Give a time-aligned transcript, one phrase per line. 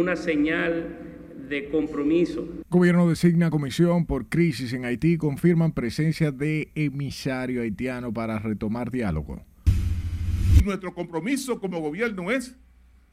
[0.00, 0.96] una señal
[1.48, 2.48] de compromiso.
[2.70, 9.44] Gobierno designa comisión por crisis en Haití, confirman presencia de emisario haitiano para retomar diálogo.
[10.64, 12.56] Nuestro compromiso como gobierno es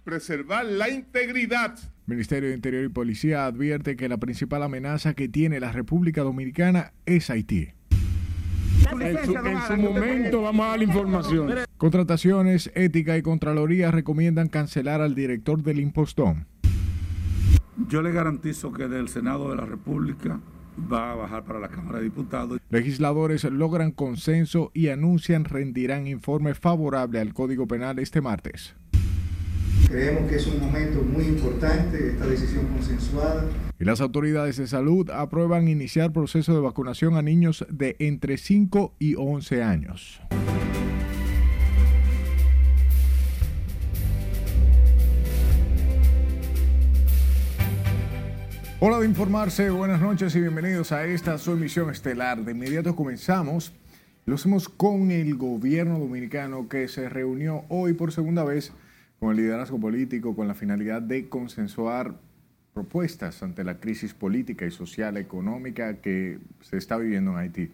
[0.04, 1.78] preservar la integridad.
[2.06, 6.94] Ministerio de Interior y Policía advierte que la principal amenaza que tiene la República Dominicana
[7.06, 7.70] es Haití.
[9.02, 11.54] En su, en su momento vamos a la información.
[11.78, 16.48] Contrataciones, ética y Contraloría recomiendan cancelar al director del impostón.
[17.86, 20.40] Yo le garantizo que del Senado de la República
[20.92, 22.60] va a bajar para la Cámara de Diputados.
[22.70, 28.76] Legisladores logran consenso y anuncian rendirán informe favorable al Código Penal este martes.
[29.88, 33.46] Creemos que es un momento muy importante esta decisión consensuada.
[33.80, 38.96] Y las autoridades de salud aprueban iniciar proceso de vacunación a niños de entre 5
[39.00, 40.22] y 11 años.
[48.80, 52.46] Hola de informarse, buenas noches y bienvenidos a esta su emisión estelar.
[52.46, 53.74] De inmediato comenzamos.
[54.28, 58.72] Lo hacemos con el gobierno dominicano que se reunió hoy por segunda vez
[59.20, 62.20] con el liderazgo político con la finalidad de consensuar
[62.76, 67.72] propuestas ante la crisis política y social económica que se está viviendo en Haití.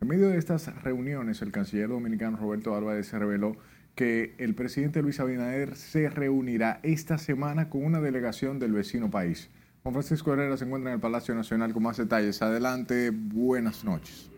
[0.00, 3.58] En medio de estas reuniones, el canciller dominicano Roberto Álvarez se reveló
[3.94, 9.50] que el presidente Luis Abinader se reunirá esta semana con una delegación del vecino país.
[9.86, 12.42] Juan Francisco Herrera se encuentra en el Palacio Nacional con más detalles.
[12.42, 14.28] Adelante, buenas noches.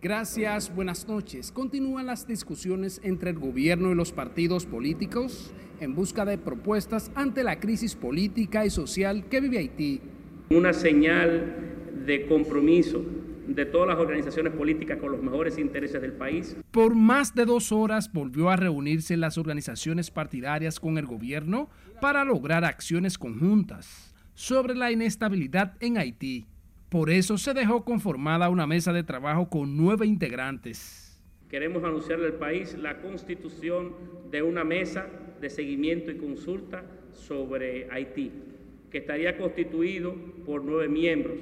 [0.00, 1.50] Gracias, buenas noches.
[1.50, 7.42] Continúan las discusiones entre el gobierno y los partidos políticos en busca de propuestas ante
[7.42, 10.00] la crisis política y social que vive Haití.
[10.50, 13.04] Una señal de compromiso
[13.46, 16.56] de todas las organizaciones políticas con los mejores intereses del país.
[16.70, 21.68] Por más de dos horas volvió a reunirse las organizaciones partidarias con el gobierno
[22.00, 26.46] para lograr acciones conjuntas sobre la inestabilidad en Haití.
[26.88, 31.20] Por eso se dejó conformada una mesa de trabajo con nueve integrantes.
[31.48, 33.92] Queremos anunciarle al país la constitución
[34.30, 35.06] de una mesa
[35.40, 38.32] de seguimiento y consulta sobre Haití,
[38.90, 40.14] que estaría constituido
[40.44, 41.36] por nueve miembros,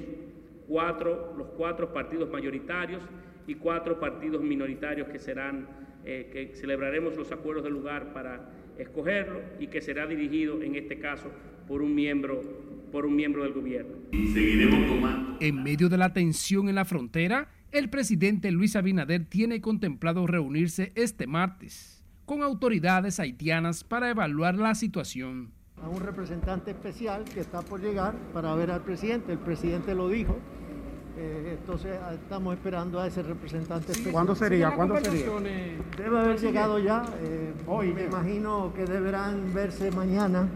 [0.67, 3.01] cuatro, los cuatro partidos mayoritarios
[3.47, 5.67] y cuatro partidos minoritarios que serán,
[6.03, 10.99] eh, que celebraremos los acuerdos del lugar para escogerlo y que será dirigido en este
[10.99, 11.31] caso
[11.67, 12.41] por un miembro,
[12.91, 13.95] por un miembro del gobierno.
[14.11, 15.37] Y seguiremos tomando.
[15.39, 20.91] En medio de la tensión en la frontera, el presidente Luis Abinader tiene contemplado reunirse
[20.95, 21.95] este martes
[22.25, 25.54] con autoridades haitianas para evaluar la situación.
[25.83, 30.09] A un representante especial que está por llegar para ver al presidente, el presidente lo
[30.09, 30.37] dijo,
[31.17, 34.13] eh, entonces estamos esperando a ese representante especial.
[34.13, 34.71] ¿Cuándo sería?
[34.71, 35.27] ¿Cuándo sería?
[35.97, 40.49] Debe haber llegado ya, eh, hoy me imagino que deberán verse mañana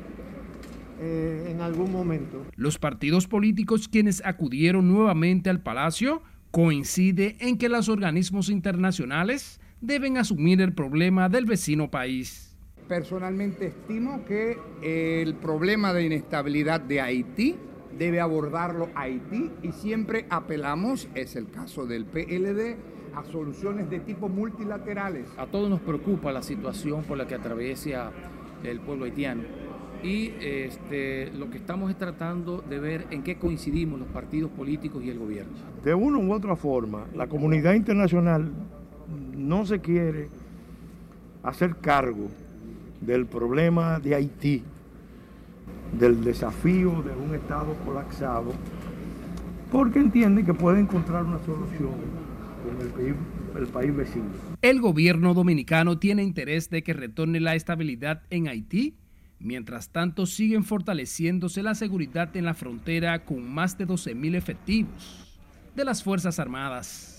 [0.99, 2.45] eh, en algún momento.
[2.55, 10.17] Los partidos políticos quienes acudieron nuevamente al Palacio coincide en que los organismos internacionales deben
[10.17, 12.48] asumir el problema del vecino país.
[12.89, 17.55] Personalmente estimo que el problema de inestabilidad de Haití
[17.95, 22.77] debe abordarlo Haití y siempre apelamos, es el caso del PLD,
[23.15, 25.27] a soluciones de tipo multilaterales.
[25.37, 28.11] A todos nos preocupa la situación por la que atraviesa
[28.63, 29.43] el pueblo haitiano
[30.01, 35.03] y este, lo que estamos es tratando de ver en qué coincidimos los partidos políticos
[35.03, 35.53] y el gobierno.
[35.83, 38.51] De una u otra forma, la comunidad internacional
[39.37, 40.29] no se quiere
[41.43, 42.29] hacer cargo
[43.01, 44.63] del problema de Haití,
[45.97, 48.53] del desafío de un Estado colapsado,
[49.71, 51.91] porque entiende que puede encontrar una solución
[52.63, 53.15] con el país,
[53.57, 54.25] el país vecino.
[54.61, 58.95] El gobierno dominicano tiene interés de que retorne la estabilidad en Haití
[59.39, 65.39] Mientras tanto, siguen fortaleciéndose la seguridad en la frontera con más de 12.000 efectivos
[65.75, 67.18] de las Fuerzas Armadas.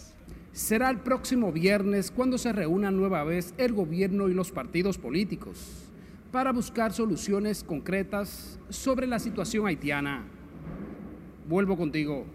[0.52, 5.90] Será el próximo viernes cuando se reúnan nueva vez el gobierno y los partidos políticos
[6.32, 10.24] para buscar soluciones concretas sobre la situación haitiana.
[11.48, 12.26] Vuelvo contigo.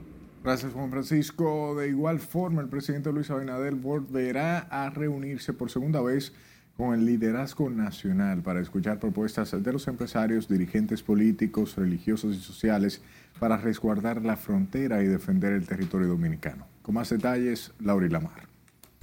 [0.44, 1.76] Gracias Juan Francisco.
[1.76, 6.34] De igual forma, el presidente Luis Abinader volverá a reunirse por segunda vez
[6.78, 13.02] con el liderazgo nacional para escuchar propuestas de los empresarios, dirigentes políticos, religiosos y sociales
[13.40, 16.75] para resguardar la frontera y defender el territorio dominicano.
[16.86, 18.48] Con más detalles, Laura Lamar.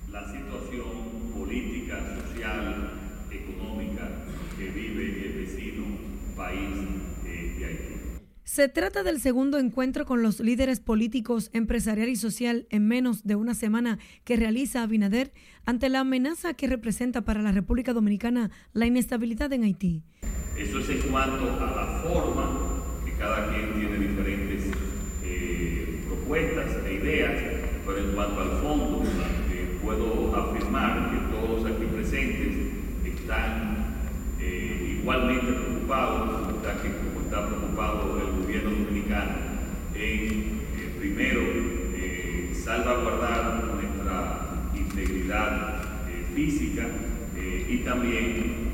[0.09, 1.99] La situación política,
[2.29, 2.93] social,
[3.29, 4.09] económica
[4.57, 5.85] que vive el vecino
[6.37, 6.77] país
[7.25, 7.95] de Haití.
[8.45, 13.35] Se trata del segundo encuentro con los líderes políticos, empresarial y social en menos de
[13.35, 15.33] una semana que realiza Abinader
[15.65, 20.05] ante la amenaza que representa para la República Dominicana la inestabilidad en Haití.
[20.57, 24.67] Eso es en cuanto a la forma, que cada quien tiene diferentes
[25.25, 27.52] eh, propuestas e ideas,
[28.15, 29.03] cuanto al fondo,
[29.51, 32.57] eh, puedo afirmar que todos aquí presentes
[33.05, 33.97] están
[34.41, 39.33] eh, igualmente preocupados, como está preocupado el gobierno dominicano
[39.95, 40.63] en,
[40.99, 41.41] primero,
[42.55, 45.83] salvaguardar nuestra integridad
[46.35, 46.87] física
[47.69, 48.73] y también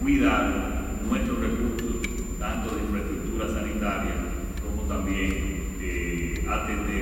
[0.00, 2.02] cuidar nuestros recursos,
[2.38, 4.14] tanto de infraestructura sanitaria
[4.62, 6.93] como también eh, atender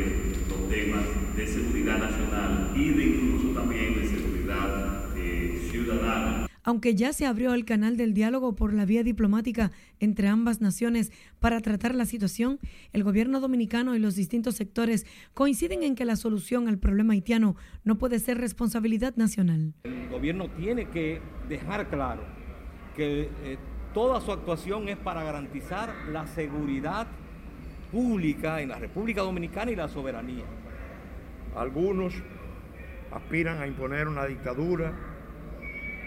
[1.37, 6.47] de seguridad nacional y de incluso también de seguridad eh, ciudadana.
[6.65, 11.11] Aunque ya se abrió el canal del diálogo por la vía diplomática entre ambas naciones
[11.41, 12.61] para tratar la situación,
[12.93, 17.57] el gobierno dominicano y los distintos sectores coinciden en que la solución al problema haitiano
[17.83, 19.75] no puede ser responsabilidad nacional.
[19.85, 22.23] El gobierno tiene que dejar claro
[22.95, 23.59] que eh,
[23.93, 27.09] toda su actuación es para garantizar la seguridad
[27.91, 30.45] pública en la República Dominicana y la soberanía.
[31.55, 32.15] Algunos
[33.11, 34.93] aspiran a imponer una dictadura,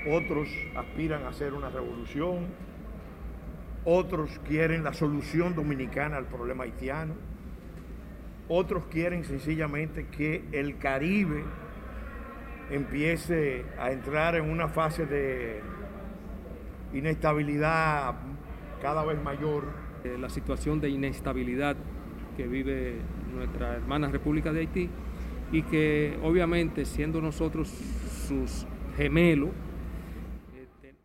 [0.09, 2.47] otros aspiran a hacer una revolución,
[3.83, 7.13] otros quieren la solución dominicana al problema haitiano,
[8.47, 11.43] otros quieren sencillamente que el Caribe
[12.71, 15.61] empiece a entrar en una fase de
[16.93, 18.15] inestabilidad
[18.81, 19.65] cada vez mayor.
[20.03, 21.75] Eh, la situación de inestabilidad
[22.37, 22.97] que vive
[23.33, 24.89] nuestra hermana República de Haití
[25.51, 27.69] y que obviamente siendo nosotros
[28.27, 28.65] sus
[28.97, 29.49] gemelos,
[30.55, 30.95] este.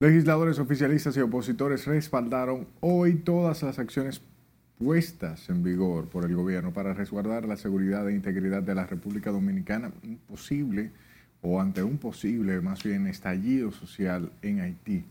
[0.00, 4.22] Legisladores oficialistas y opositores respaldaron hoy todas las acciones
[4.78, 9.30] puestas en vigor por el gobierno para resguardar la seguridad e integridad de la República
[9.30, 9.92] Dominicana.
[10.02, 10.90] Imposible
[11.42, 15.04] o ante un posible, más bien, estallido social en Haití.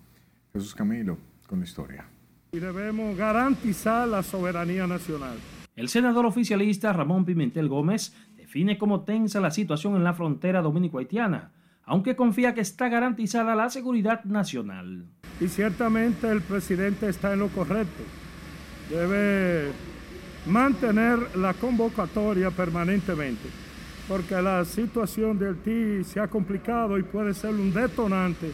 [0.53, 1.17] Jesús Camilo,
[1.47, 2.05] con la historia.
[2.51, 5.37] Y debemos garantizar la soberanía nacional.
[5.75, 11.51] El senador oficialista Ramón Pimentel Gómez define como tensa la situación en la frontera dominico-haitiana,
[11.85, 15.05] aunque confía que está garantizada la seguridad nacional.
[15.39, 18.03] Y ciertamente el presidente está en lo correcto.
[18.89, 19.71] Debe
[20.47, 23.47] mantener la convocatoria permanentemente
[24.09, 28.51] porque la situación del TI se ha complicado y puede ser un detonante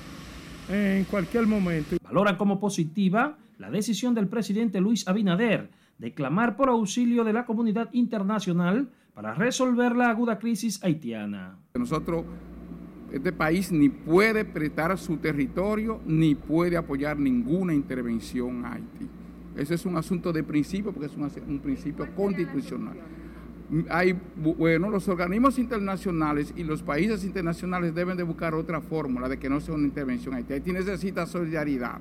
[0.68, 1.96] en cualquier momento.
[2.04, 7.46] Valoran como positiva la decisión del presidente Luis Abinader de clamar por auxilio de la
[7.46, 11.58] comunidad internacional para resolver la aguda crisis haitiana.
[11.76, 12.26] Nosotros,
[13.12, 19.08] este país ni puede prestar su territorio ni puede apoyar ninguna intervención a Haití.
[19.56, 22.98] Ese es un asunto de principio porque es un, un principio constitucional
[23.90, 29.40] hay, bueno, los organismos internacionales y los países internacionales deben de buscar otra fórmula de
[29.40, 30.54] que no sea una intervención Haití.
[30.54, 32.00] Haití necesita solidaridad.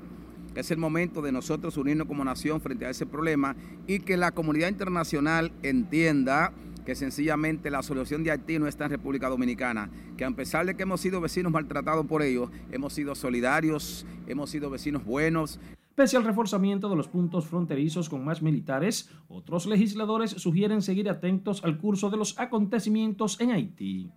[0.54, 3.56] Es el momento de nosotros unirnos como nación frente a ese problema
[3.86, 6.52] y que la comunidad internacional entienda
[6.84, 10.76] que sencillamente la solución de Haití no está en República Dominicana, que a pesar de
[10.76, 15.58] que hemos sido vecinos maltratados por ellos, hemos sido solidarios, hemos sido vecinos buenos.
[15.94, 21.64] Pese al reforzamiento de los puntos fronterizos con más militares, otros legisladores sugieren seguir atentos
[21.64, 24.10] al curso de los acontecimientos en Haití.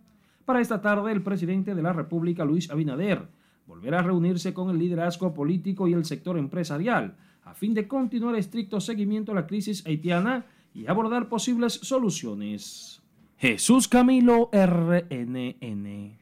[0.44, 3.28] Para esta tarde, el presidente de la República, Luis Abinader,
[3.68, 8.36] volverá a reunirse con el liderazgo político y el sector empresarial, a fin de continuar
[8.36, 13.02] estricto seguimiento a la crisis haitiana y abordar posibles soluciones.
[13.38, 16.18] Jesús Camilo, RNN.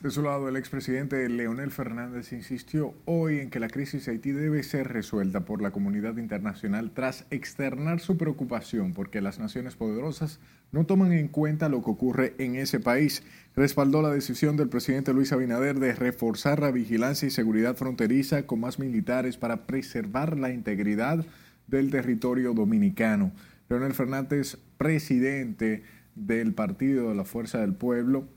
[0.00, 4.32] De su lado, el expresidente Leonel Fernández insistió hoy en que la crisis de Haití
[4.32, 10.40] debe ser resuelta por la comunidad internacional tras externar su preocupación porque las naciones poderosas
[10.72, 13.22] no toman en cuenta lo que ocurre en ese país.
[13.56, 18.60] Respaldó la decisión del presidente Luis Abinader de reforzar la vigilancia y seguridad fronteriza con
[18.60, 21.24] más militares para preservar la integridad
[21.66, 23.32] del territorio dominicano.
[23.68, 25.82] Leonel Fernández, presidente
[26.14, 28.28] del Partido de la Fuerza del Pueblo,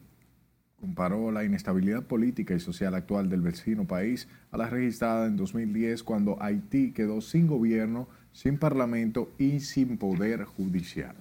[0.79, 6.03] comparó la inestabilidad política y social actual del vecino país a la registrada en 2010
[6.03, 11.15] cuando Haití quedó sin gobierno, sin parlamento y sin poder judicial.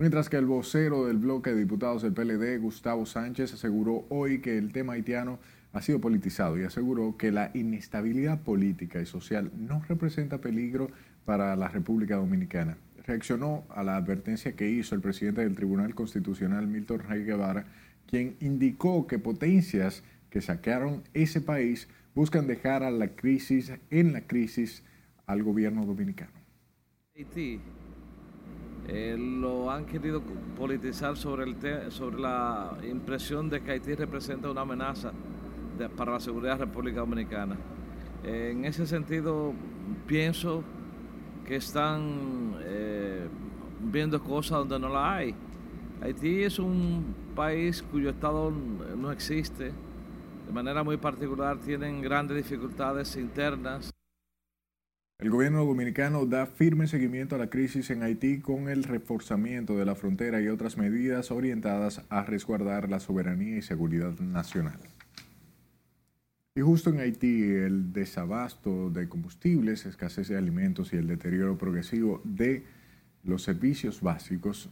[0.00, 4.56] Mientras que el vocero del bloque de diputados del PLD, Gustavo Sánchez, aseguró hoy que
[4.56, 5.40] el tema haitiano
[5.72, 10.88] ha sido politizado y aseguró que la inestabilidad política y social no representa peligro
[11.24, 12.78] para la República Dominicana.
[13.08, 17.66] Reaccionó a la advertencia que hizo el presidente del Tribunal Constitucional, Milton Rey Guevara,
[18.06, 24.20] quien indicó que potencias que saquearon ese país buscan dejar a la crisis, en la
[24.20, 24.84] crisis
[25.26, 26.38] al gobierno dominicano.
[27.16, 27.60] Haití
[28.88, 30.22] eh, lo han querido
[30.56, 35.12] politizar sobre, el sobre la impresión de que Haití representa una amenaza
[35.96, 37.56] para la seguridad de la República Dominicana.
[38.24, 39.52] en ese sentido,
[40.06, 40.64] pienso
[41.46, 43.26] que están eh,
[43.80, 45.34] viendo cosas donde no la hay.
[46.02, 48.52] Haití es un país cuyo Estado
[48.96, 49.72] no existe,
[50.46, 53.90] de manera muy particular tienen grandes dificultades internas.
[55.20, 59.84] El gobierno dominicano da firme seguimiento a la crisis en Haití con el reforzamiento de
[59.84, 64.78] la frontera y otras medidas orientadas a resguardar la soberanía y seguridad nacional.
[66.54, 72.22] Y justo en Haití, el desabasto de combustibles, escasez de alimentos y el deterioro progresivo
[72.22, 72.62] de
[73.24, 74.70] los servicios básicos,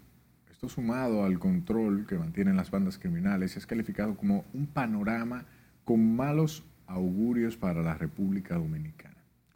[0.48, 5.44] esto sumado al control que mantienen las bandas criminales, es calificado como un panorama
[5.84, 9.05] con malos augurios para la República Dominicana.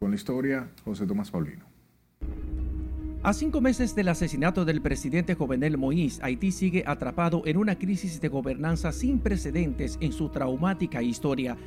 [0.02, 1.66] Con la historia, José Tomás Paulino.
[3.23, 8.19] A cinco meses del asesinato del presidente Jovenel Moïse, Haití sigue atrapado en una crisis
[8.19, 11.59] de gobernanza sin precedentes en su traumática historia.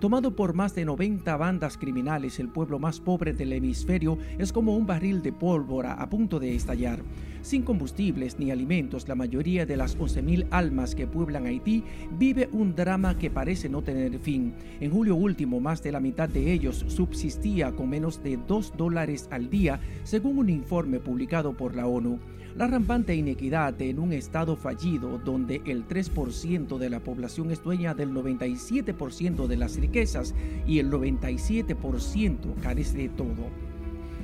[0.00, 4.74] Tomado por más de 90 bandas criminales, el pueblo más pobre del hemisferio es como
[4.74, 7.02] un barril de pólvora a punto de estallar.
[7.42, 11.84] Sin combustibles ni alimentos, la mayoría de las 11.000 almas que pueblan Haití
[12.18, 14.54] vive un drama que parece no tener fin.
[14.80, 19.28] En julio último, más de la mitad de ellos subsistía con menos de 2 dólares
[19.30, 22.18] al día, según un informe publicado por la ONU.
[22.56, 27.94] La rampante inequidad en un estado fallido donde el 3% de la población es dueña
[27.94, 30.34] del 97% de las riquezas
[30.66, 33.69] y el 97% carece de todo.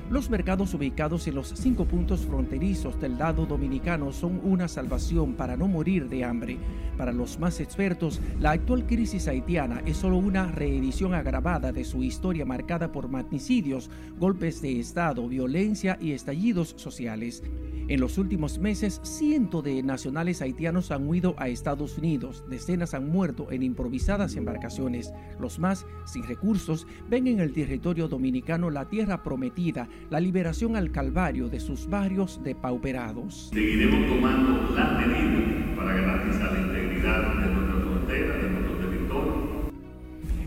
[0.09, 5.57] Los mercados ubicados en los cinco puntos fronterizos del lado dominicano son una salvación para
[5.57, 6.59] no morir de hambre.
[6.97, 12.05] Para los más expertos, la actual crisis haitiana es solo una reedición agravada de su
[12.05, 17.43] historia marcada por magnicidios, golpes de Estado, violencia y estallidos sociales.
[17.89, 23.09] En los últimos meses, cientos de nacionales haitianos han huido a Estados Unidos, decenas han
[23.09, 25.13] muerto en improvisadas embarcaciones.
[25.39, 30.91] Los más, sin recursos, ven en el territorio dominicano la tierra prometida, la liberación al
[30.91, 33.51] calvario de sus barrios depauperados.
[33.53, 37.46] Seguiremos tomando las medidas para garantizar la integridad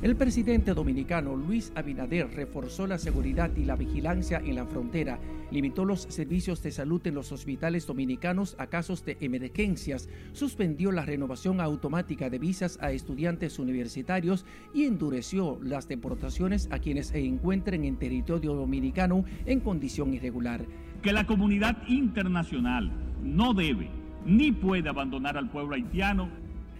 [0.01, 5.19] el presidente dominicano Luis Abinader reforzó la seguridad y la vigilancia en la frontera,
[5.51, 11.03] limitó los servicios de salud en los hospitales dominicanos a casos de emergencias, suspendió la
[11.03, 17.83] renovación automática de visas a estudiantes universitarios y endureció las deportaciones a quienes se encuentren
[17.83, 20.65] en territorio dominicano en condición irregular.
[21.01, 22.89] Que la comunidad internacional
[23.21, 23.89] no debe
[24.25, 26.29] ni puede abandonar al pueblo haitiano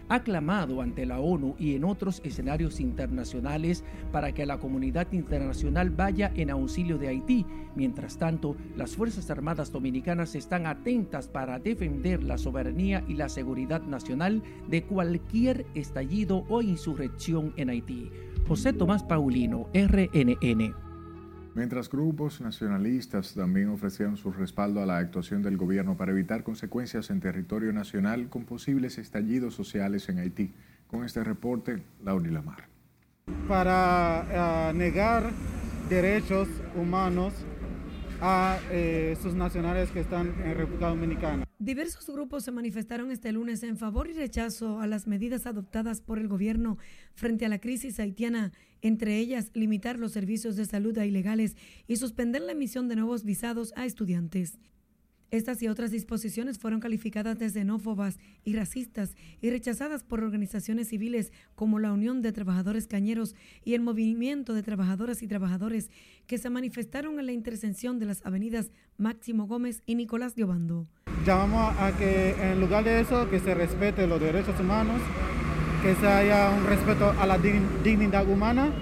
[0.10, 5.92] ha clamado ante la ONU y en otros escenarios internacionales para que la comunidad internacional
[5.92, 7.46] vaya en auxilio de Haití.
[7.76, 13.84] Mientras tanto, las Fuerzas Armadas Dominicanas están atentas para defender la soberanía y la seguridad
[13.84, 18.12] nacional de cualquier estallido o insurrección en Haití.
[18.48, 20.89] José Tomás Paulino, RNN.
[21.56, 27.10] Mientras grupos nacionalistas también ofrecieron su respaldo a la actuación del gobierno para evitar consecuencias
[27.10, 30.54] en territorio nacional con posibles estallidos sociales en Haití.
[30.88, 32.68] Con este reporte, Laura Lamar.
[33.48, 35.32] Para eh, negar
[35.90, 37.34] derechos humanos
[38.22, 41.46] a eh, nacionales que están en República Dominicana.
[41.60, 46.20] Diversos grupos se manifestaron este lunes en favor y rechazo a las medidas adoptadas por
[46.20, 46.78] el gobierno
[47.14, 51.56] frente a la crisis haitiana, entre ellas limitar los servicios de salud a ilegales
[51.88, 54.58] y suspender la emisión de nuevos visados a estudiantes.
[55.32, 61.32] Estas y otras disposiciones fueron calificadas de xenófobas y racistas y rechazadas por organizaciones civiles
[61.54, 65.92] como la Unión de Trabajadores Cañeros y el Movimiento de Trabajadoras y Trabajadores
[66.26, 70.88] que se manifestaron en la intersección de las avenidas Máximo Gómez y Nicolás de Obando.
[71.24, 75.00] Llamamos a que en lugar de eso que se respete los derechos humanos,
[75.84, 78.74] que se haya un respeto a la dignidad humana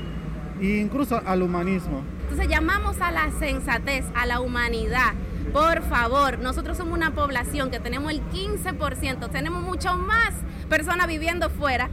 [0.62, 2.04] e incluso al humanismo.
[2.22, 5.14] Entonces llamamos a la sensatez, a la humanidad
[5.54, 10.34] por favor, nosotros somos una población que tenemos el 15%, tenemos mucho más
[10.70, 11.90] personas viviendo fuera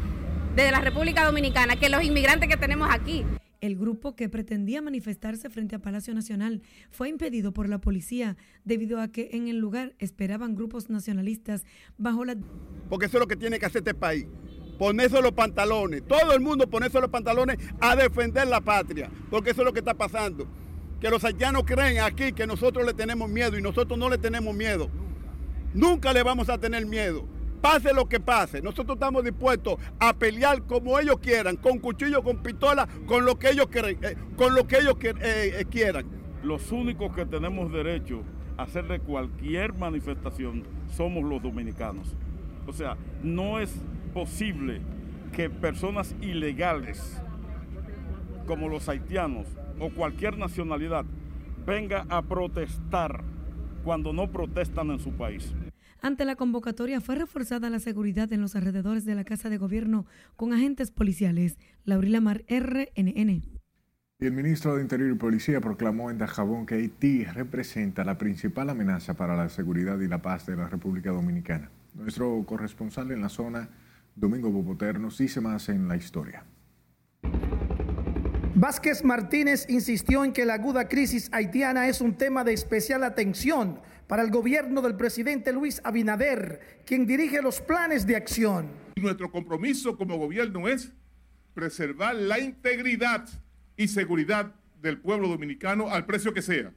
[0.56, 3.25] de la República Dominicana que los inmigrantes que tenemos aquí.
[3.61, 9.00] El grupo que pretendía manifestarse frente a Palacio Nacional fue impedido por la policía debido
[9.00, 11.64] a que en el lugar esperaban grupos nacionalistas
[11.96, 12.37] bajo la...
[12.90, 14.26] Porque eso es lo que tiene que hacer este país.
[14.78, 19.62] Ponerse los pantalones, todo el mundo ponerse los pantalones a defender la patria, porque eso
[19.62, 20.46] es lo que está pasando
[21.04, 24.54] que los haitianos creen aquí que nosotros le tenemos miedo y nosotros no le tenemos
[24.54, 24.88] miedo.
[25.75, 27.26] Nunca le vamos a tener miedo.
[27.61, 32.38] Pase lo que pase, nosotros estamos dispuestos a pelear como ellos quieran, con cuchillo, con
[32.38, 36.06] pistola, con lo que ellos, eh, con lo que ellos eh, eh, quieran.
[36.42, 38.23] Los únicos que tenemos derecho
[38.56, 40.64] a hacerle cualquier manifestación
[40.96, 42.16] somos los dominicanos.
[42.66, 43.75] O sea, no es
[44.14, 44.80] posible
[45.37, 47.20] que personas ilegales
[48.46, 49.46] como los haitianos
[49.81, 51.04] o cualquier nacionalidad
[51.66, 53.25] venga a protestar
[53.83, 55.54] cuando no protestan en su país.
[56.00, 60.04] Ante la convocatoria fue reforzada la seguridad en los alrededores de la Casa de Gobierno
[60.37, 61.57] con agentes policiales.
[61.85, 63.43] Laurila Mar, RNN.
[64.21, 68.71] Y el ministro de Interior y Policía proclamó en Dajabón que Haití representa la principal
[68.71, 71.71] amenaza para la seguridad y la paz de la República Dominicana.
[71.95, 73.71] Nuestro corresponsal en la zona,
[74.14, 76.45] Domingo Bopoter, nos dice más en la historia.
[78.56, 83.80] Vázquez Martínez insistió en que la aguda crisis haitiana es un tema de especial atención
[84.06, 88.70] para el gobierno del presidente Luis Abinader, quien dirige los planes de acción.
[88.94, 90.92] Nuestro compromiso como gobierno es
[91.52, 93.28] preservar la integridad
[93.76, 96.73] y seguridad del pueblo dominicano al precio que sea.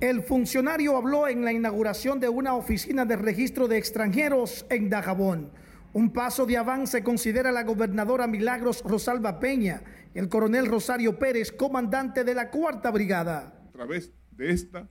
[0.00, 5.50] El funcionario habló en la inauguración de una oficina de registro de extranjeros en Dajabón.
[5.94, 9.82] Un paso de avance considera la gobernadora Milagros Rosalba Peña
[10.14, 13.52] el coronel Rosario Pérez, comandante de la Cuarta Brigada.
[13.68, 14.88] A través de esta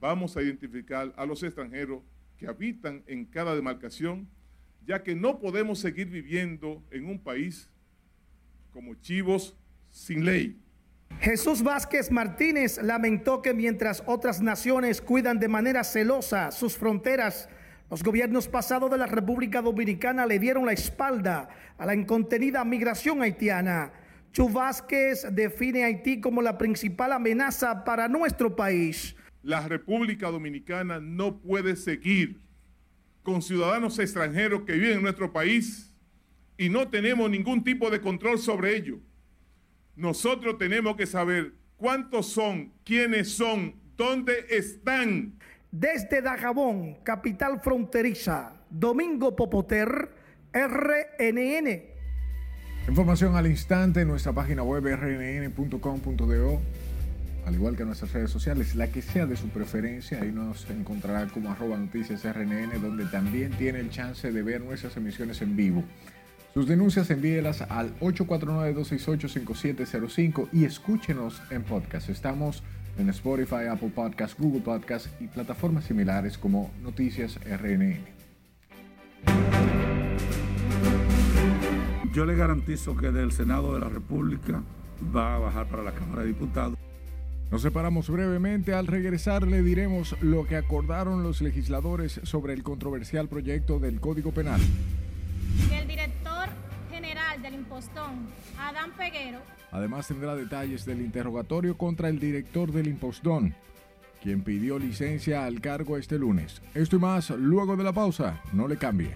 [0.00, 2.02] vamos a identificar a los extranjeros
[2.36, 4.28] que habitan en cada demarcación,
[4.86, 7.70] ya que no podemos seguir viviendo en un país
[8.70, 9.56] como chivos
[9.90, 10.60] sin ley.
[11.20, 17.48] Jesús Vázquez Martínez lamentó que mientras otras naciones cuidan de manera celosa sus fronteras,
[17.90, 23.22] los gobiernos pasados de la República Dominicana le dieron la espalda a la incontenida migración
[23.22, 23.92] haitiana.
[24.34, 29.14] Chu Vázquez define a Haití como la principal amenaza para nuestro país.
[29.44, 32.40] La República Dominicana no puede seguir
[33.22, 35.94] con ciudadanos extranjeros que viven en nuestro país
[36.58, 38.98] y no tenemos ningún tipo de control sobre ello.
[39.94, 45.38] Nosotros tenemos que saber cuántos son, quiénes son, dónde están.
[45.70, 50.10] Desde Dajabón, capital fronteriza, Domingo Popoter,
[50.52, 51.93] RNN.
[52.86, 56.60] Información al instante en nuestra página web rnn.com.do,
[57.46, 60.68] al igual que en nuestras redes sociales, la que sea de su preferencia, ahí nos
[60.68, 65.56] encontrará como arroba noticias rnn, donde también tiene el chance de ver nuestras emisiones en
[65.56, 65.82] vivo.
[66.52, 72.10] Sus denuncias envíelas al 849-268-5705 y escúchenos en podcast.
[72.10, 72.62] Estamos
[72.98, 78.13] en Spotify, Apple Podcast, Google Podcast y plataformas similares como Noticias RNN.
[82.14, 84.62] Yo le garantizo que del Senado de la República
[85.14, 86.78] va a bajar para la Cámara de Diputados.
[87.50, 88.72] Nos separamos brevemente.
[88.72, 94.30] Al regresar le diremos lo que acordaron los legisladores sobre el controversial proyecto del Código
[94.30, 94.60] Penal.
[95.72, 96.48] El director
[96.88, 99.40] general del Impostón, Adán Peguero,
[99.72, 103.56] Además tendrá detalles del interrogatorio contra el director del Impostón,
[104.22, 106.62] quien pidió licencia al cargo este lunes.
[106.74, 108.40] Esto y más luego de la pausa.
[108.52, 109.10] No le cambie.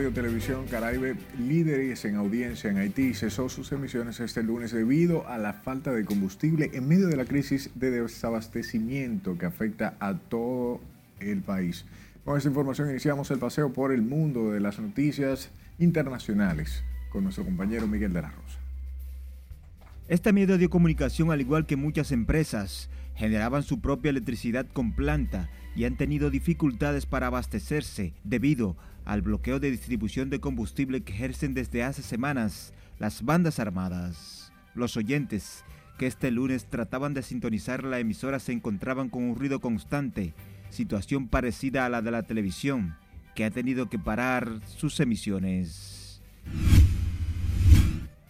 [0.00, 5.36] Radio Televisión Caraibe, líderes en audiencia en Haití, cesó sus emisiones este lunes debido a
[5.36, 10.80] la falta de combustible en medio de la crisis de desabastecimiento que afecta a todo
[11.18, 11.84] el país.
[12.24, 17.44] Con esta información iniciamos el paseo por el mundo de las noticias internacionales con nuestro
[17.44, 18.58] compañero Miguel de la Rosa.
[20.08, 25.50] Este medio de comunicación, al igual que muchas empresas, generaban su propia electricidad con planta
[25.76, 28.78] y han tenido dificultades para abastecerse debido
[29.10, 34.52] al bloqueo de distribución de combustible que ejercen desde hace semanas las bandas armadas.
[34.76, 35.64] Los oyentes
[35.98, 40.32] que este lunes trataban de sintonizar la emisora se encontraban con un ruido constante,
[40.68, 42.94] situación parecida a la de la televisión,
[43.34, 46.22] que ha tenido que parar sus emisiones.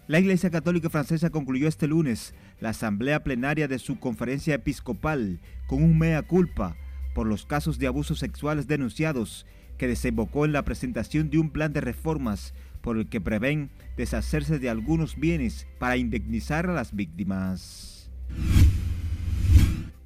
[0.06, 5.82] La Iglesia Católica Francesa concluyó este lunes la asamblea plenaria de su conferencia episcopal con
[5.82, 6.74] un mea culpa
[7.14, 9.44] por los casos de abusos sexuales denunciados
[9.80, 14.58] que desembocó en la presentación de un plan de reformas por el que prevén deshacerse
[14.58, 18.10] de algunos bienes para indemnizar a las víctimas.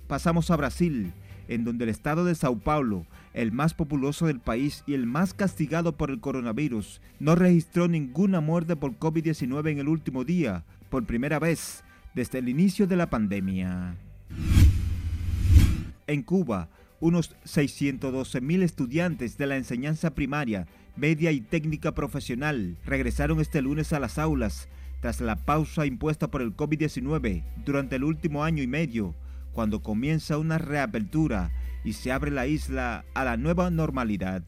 [0.06, 1.12] Pasamos a Brasil,
[1.48, 5.34] en donde el estado de Sao Paulo, el más populoso del país y el más
[5.34, 11.04] castigado por el coronavirus, no registró ninguna muerte por COVID-19 en el último día, por
[11.04, 11.82] primera vez
[12.14, 13.96] desde el inicio de la pandemia.
[16.06, 16.68] En Cuba,
[17.04, 23.92] unos 612 mil estudiantes de la enseñanza primaria, media y técnica profesional regresaron este lunes
[23.92, 24.70] a las aulas
[25.02, 29.14] tras la pausa impuesta por el COVID-19 durante el último año y medio,
[29.52, 31.50] cuando comienza una reapertura
[31.84, 34.42] y se abre la isla a la nueva normalidad.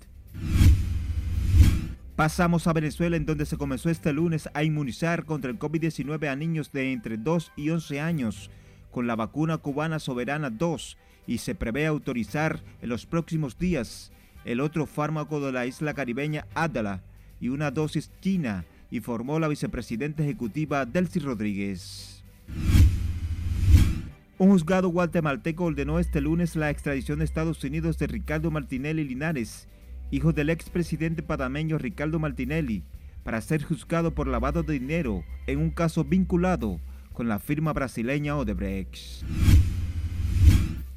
[2.16, 6.37] Pasamos a Venezuela en donde se comenzó este lunes a inmunizar contra el COVID-19 a
[6.37, 8.51] niños de entre 2 y 11 años
[8.90, 14.12] con la vacuna cubana Soberana 2 y se prevé autorizar en los próximos días
[14.45, 17.03] el otro fármaco de la isla caribeña Adala
[17.41, 22.25] y una dosis china, informó la vicepresidenta ejecutiva Delcy Rodríguez.
[24.39, 29.67] Un juzgado guatemalteco ordenó este lunes la extradición de Estados Unidos de Ricardo Martinelli Linares,
[30.11, 32.85] hijo del expresidente panameño Ricardo Martinelli,
[33.25, 36.79] para ser juzgado por lavado de dinero en un caso vinculado
[37.12, 39.25] con la firma brasileña Odebrecht.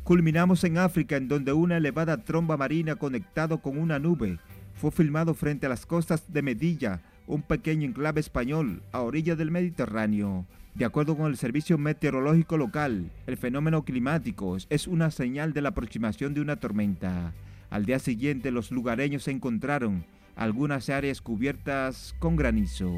[0.10, 4.39] Culminamos en África, en donde una elevada tromba marina conectado con una nube
[4.74, 9.52] fue filmado frente a las costas de Medilla, un pequeño enclave español a orilla del
[9.52, 10.48] Mediterráneo.
[10.74, 15.69] De acuerdo con el Servicio Meteorológico Local, el fenómeno climático es una señal de la
[15.69, 17.36] aproximación de una tormenta.
[17.69, 22.91] Al día siguiente los lugareños encontraron algunas áreas cubiertas con granizo.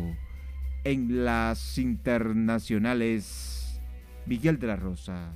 [0.86, 3.82] En las internacionales,
[4.26, 5.34] Miguel de la Rosa.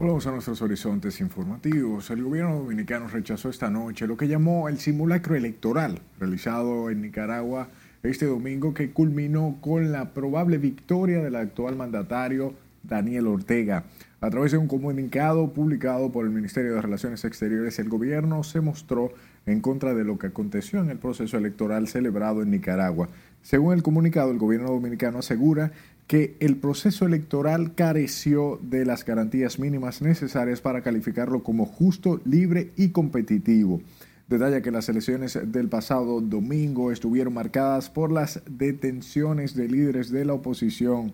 [0.00, 2.08] Volvamos a nuestros horizontes informativos.
[2.08, 7.68] El gobierno dominicano rechazó esta noche lo que llamó el simulacro electoral realizado en Nicaragua
[8.02, 13.84] este domingo que culminó con la probable victoria del actual mandatario Daniel Ortega.
[14.22, 18.62] A través de un comunicado publicado por el Ministerio de Relaciones Exteriores, el gobierno se
[18.62, 19.12] mostró
[19.44, 23.10] en contra de lo que aconteció en el proceso electoral celebrado en Nicaragua.
[23.42, 25.72] Según el comunicado, el gobierno dominicano asegura
[26.10, 32.72] que el proceso electoral careció de las garantías mínimas necesarias para calificarlo como justo, libre
[32.76, 33.80] y competitivo.
[34.26, 40.24] Detalla que las elecciones del pasado domingo estuvieron marcadas por las detenciones de líderes de
[40.24, 41.12] la oposición,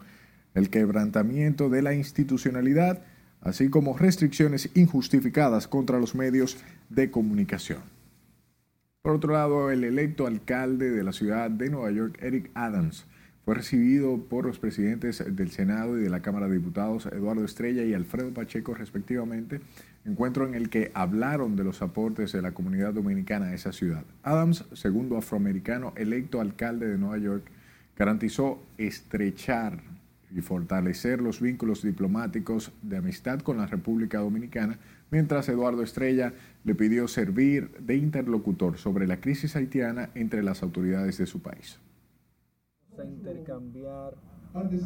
[0.55, 3.03] el quebrantamiento de la institucionalidad,
[3.43, 6.57] así como restricciones injustificadas contra los medios
[6.89, 7.81] de comunicación.
[9.03, 13.05] Por otro lado, el electo alcalde de la ciudad de Nueva York, Eric Adams,
[13.47, 17.85] fue recibido por los presidentes del Senado y de la Cámara de Diputados, Eduardo Estrella
[17.85, 19.61] y Alfredo Pacheco, respectivamente,
[20.05, 24.03] encuentro en el que hablaron de los aportes de la comunidad dominicana a esa ciudad.
[24.25, 27.45] Adams, segundo afroamericano electo alcalde de Nueva York,
[27.97, 29.81] garantizó estrechar
[30.35, 34.77] y fortalecer los vínculos diplomáticos de amistad con la República Dominicana,
[35.13, 36.33] mientras Eduardo Estrella
[36.65, 41.79] le pidió servir de interlocutor sobre la crisis haitiana entre las autoridades de su país
[42.99, 44.15] a intercambiar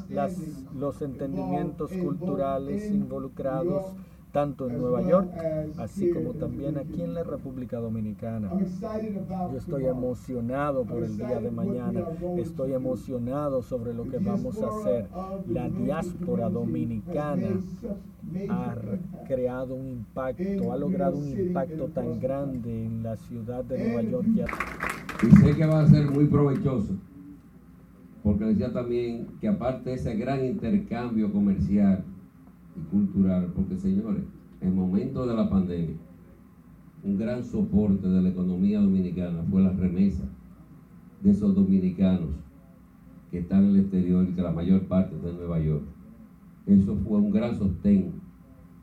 [0.09, 0.37] las,
[0.75, 3.95] los entendimientos culturales involucrados
[4.33, 5.29] tanto en Nueva York,
[5.79, 8.51] así como también aquí en la República Dominicana.
[8.59, 12.05] Yo estoy emocionado por el día de mañana,
[12.37, 15.09] estoy emocionado sobre lo que vamos a hacer.
[15.49, 17.61] La diáspora dominicana
[18.49, 18.77] ha
[19.27, 24.27] creado un impacto, ha logrado un impacto tan grande en la ciudad de Nueva York.
[25.23, 26.95] Y sé que va a ser muy provechoso
[28.23, 32.05] porque decía también que aparte de ese gran intercambio comercial
[32.77, 34.25] y cultural, porque señores,
[34.61, 35.97] en momento de la pandemia,
[37.03, 40.25] un gran soporte de la economía dominicana fue la remesa
[41.23, 42.31] de esos dominicanos
[43.31, 45.83] que están en el exterior que la mayor parte en Nueva York.
[46.67, 48.13] Eso fue un gran sostén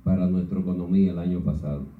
[0.03, 1.96] para nuestra economía el año pasado.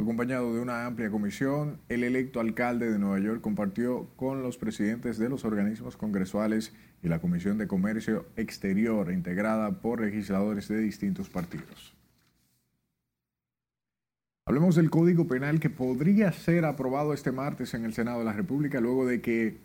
[0.00, 5.18] Acompañado de una amplia comisión, el electo alcalde de Nueva York compartió con los presidentes
[5.18, 6.72] de los organismos congresuales
[7.02, 11.94] y la Comisión de Comercio Exterior, integrada por legisladores de distintos partidos.
[14.46, 18.32] Hablemos del Código Penal que podría ser aprobado este martes en el Senado de la
[18.32, 19.58] República luego de que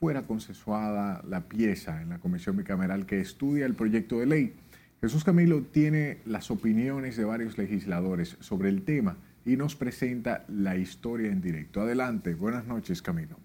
[0.00, 4.54] fuera consensuada la pieza en la Comisión Bicameral que estudia el proyecto de ley.
[5.02, 9.18] Jesús Camilo tiene las opiniones de varios legisladores sobre el tema
[9.48, 11.80] y nos presenta la historia en directo.
[11.80, 13.38] Adelante, buenas noches Camino.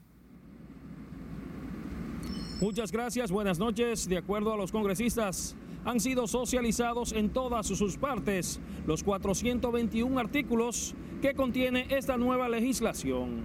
[2.60, 4.10] Muchas gracias, buenas noches.
[4.10, 10.94] De acuerdo a los congresistas, han sido socializados en todas sus partes los 421 artículos
[11.22, 13.44] que contiene esta nueva legislación.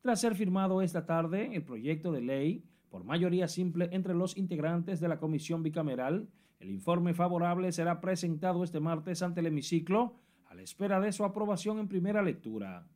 [0.00, 5.00] Tras ser firmado esta tarde el proyecto de ley por mayoría simple entre los integrantes
[5.00, 10.16] de la comisión bicameral, el informe favorable será presentado este martes ante el hemiciclo
[10.52, 12.86] a la espera de su aprobación en primera lectura.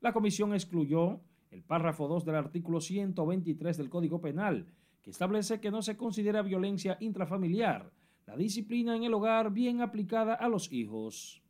[0.00, 1.20] La comisión excluyó
[1.52, 4.66] el párrafo 2 del artículo 123 del Código Penal,
[5.02, 7.92] que establece que no se considera violencia intrafamiliar
[8.26, 11.44] la disciplina en el hogar bien aplicada a los hijos.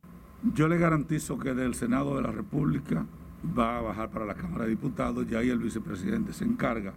[0.53, 3.07] Yo le garantizo que del Senado de la República
[3.57, 6.93] va a bajar para la Cámara de Diputados y ahí el vicepresidente se encarga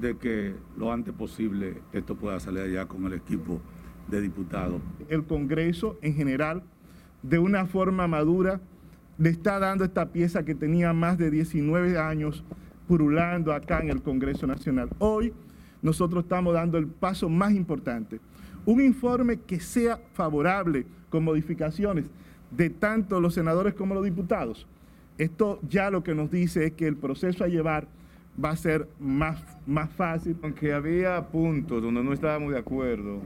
[0.00, 3.60] de que lo antes posible esto pueda salir allá con el equipo
[4.08, 4.82] de diputados.
[5.08, 6.64] El Congreso en general,
[7.28, 8.60] de una forma madura,
[9.18, 12.44] le está dando esta pieza que tenía más de 19 años
[12.86, 14.90] purulando acá en el Congreso Nacional.
[14.98, 15.32] Hoy
[15.82, 18.20] nosotros estamos dando el paso más importante.
[18.64, 22.04] Un informe que sea favorable con modificaciones
[22.50, 24.66] de tanto los senadores como los diputados.
[25.18, 27.88] Esto ya lo que nos dice es que el proceso a llevar
[28.42, 30.36] va a ser más, más fácil.
[30.42, 33.20] Aunque había puntos donde no estábamos de acuerdo,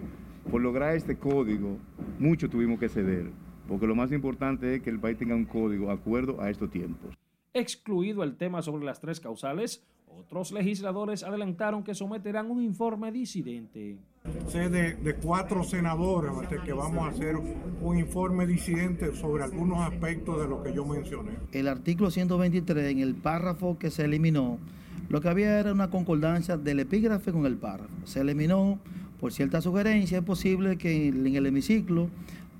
[0.51, 1.77] por lograr este código,
[2.19, 3.31] mucho tuvimos que ceder,
[3.71, 7.17] porque lo más importante es que el país tenga un código acuerdo a estos tiempos.
[7.55, 13.97] Excluido el tema sobre las tres causales, otros legisladores adelantaron que someterán un informe disidente.
[14.49, 16.33] Sé de, de, cuatro senadores
[16.65, 21.31] que vamos a hacer un informe disidente sobre algunos aspectos de lo que yo mencioné.
[21.53, 24.59] El artículo 123, en el párrafo que se eliminó,
[25.09, 27.95] lo que había era una concordancia del epígrafe con el párrafo.
[28.05, 28.81] Se eliminó
[29.21, 32.09] por cierta sugerencia, es posible que en el hemiciclo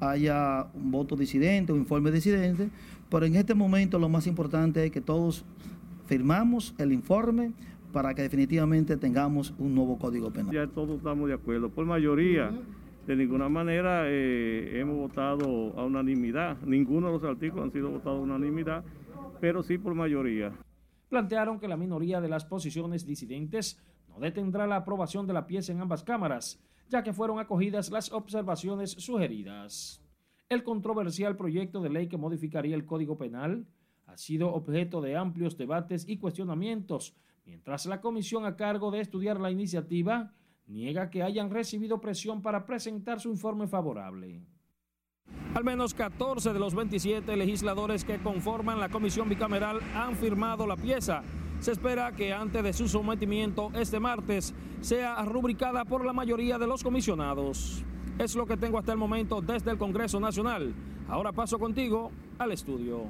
[0.01, 2.71] haya un voto disidente, un informe disidente,
[3.09, 5.45] pero en este momento lo más importante es que todos
[6.07, 7.53] firmamos el informe
[7.93, 10.55] para que definitivamente tengamos un nuevo código penal.
[10.55, 12.51] Ya todos estamos de acuerdo, por mayoría.
[13.07, 16.59] De ninguna manera eh, hemos votado a unanimidad.
[16.65, 18.85] Ninguno de los artículos han sido votados a unanimidad,
[19.41, 20.53] pero sí por mayoría.
[21.09, 25.73] Plantearon que la minoría de las posiciones disidentes no detendrá la aprobación de la pieza
[25.73, 30.03] en ambas cámaras, ya que fueron acogidas las observaciones sugeridas.
[30.49, 33.67] El controversial proyecto de ley que modificaría el Código Penal
[34.07, 37.15] ha sido objeto de amplios debates y cuestionamientos,
[37.47, 40.35] mientras la comisión a cargo de estudiar la iniciativa
[40.67, 44.43] niega que hayan recibido presión para presentar su informe favorable.
[45.55, 50.77] Al menos 14 de los 27 legisladores que conforman la comisión bicameral han firmado la
[50.77, 51.23] pieza.
[51.61, 56.67] Se espera que antes de su sometimiento este martes sea rubricada por la mayoría de
[56.67, 57.85] los comisionados.
[58.19, 60.73] Es lo que tengo hasta el momento desde el Congreso Nacional.
[61.07, 63.05] Ahora paso contigo al estudio.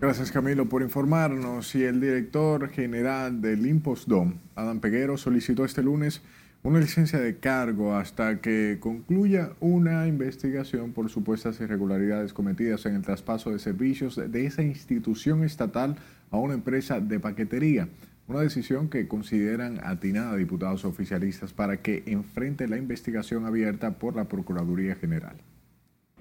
[0.00, 1.74] Gracias Camilo por informarnos.
[1.74, 6.22] Y el director general del Impostdom, Adam Peguero, solicitó este lunes
[6.62, 13.02] una licencia de cargo hasta que concluya una investigación por supuestas irregularidades cometidas en el
[13.02, 15.96] traspaso de servicios de esa institución estatal
[16.30, 17.88] a una empresa de paquetería.
[18.28, 24.24] Una decisión que consideran atinada diputados oficialistas para que enfrente la investigación abierta por la
[24.26, 25.36] Procuraduría General.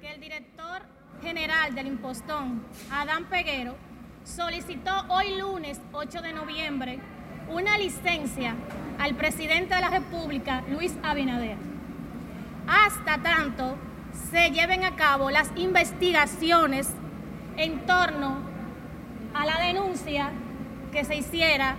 [0.02, 0.82] El director
[1.22, 3.76] general del Impostón, Adán Peguero,
[4.24, 7.00] solicitó hoy lunes 8 de noviembre
[7.52, 8.56] una licencia
[8.98, 11.58] al presidente de la República, Luis Abinader,
[12.68, 13.78] hasta tanto
[14.32, 16.90] se lleven a cabo las investigaciones
[17.58, 18.49] en torno
[19.34, 20.32] a la denuncia
[20.92, 21.78] que se hiciera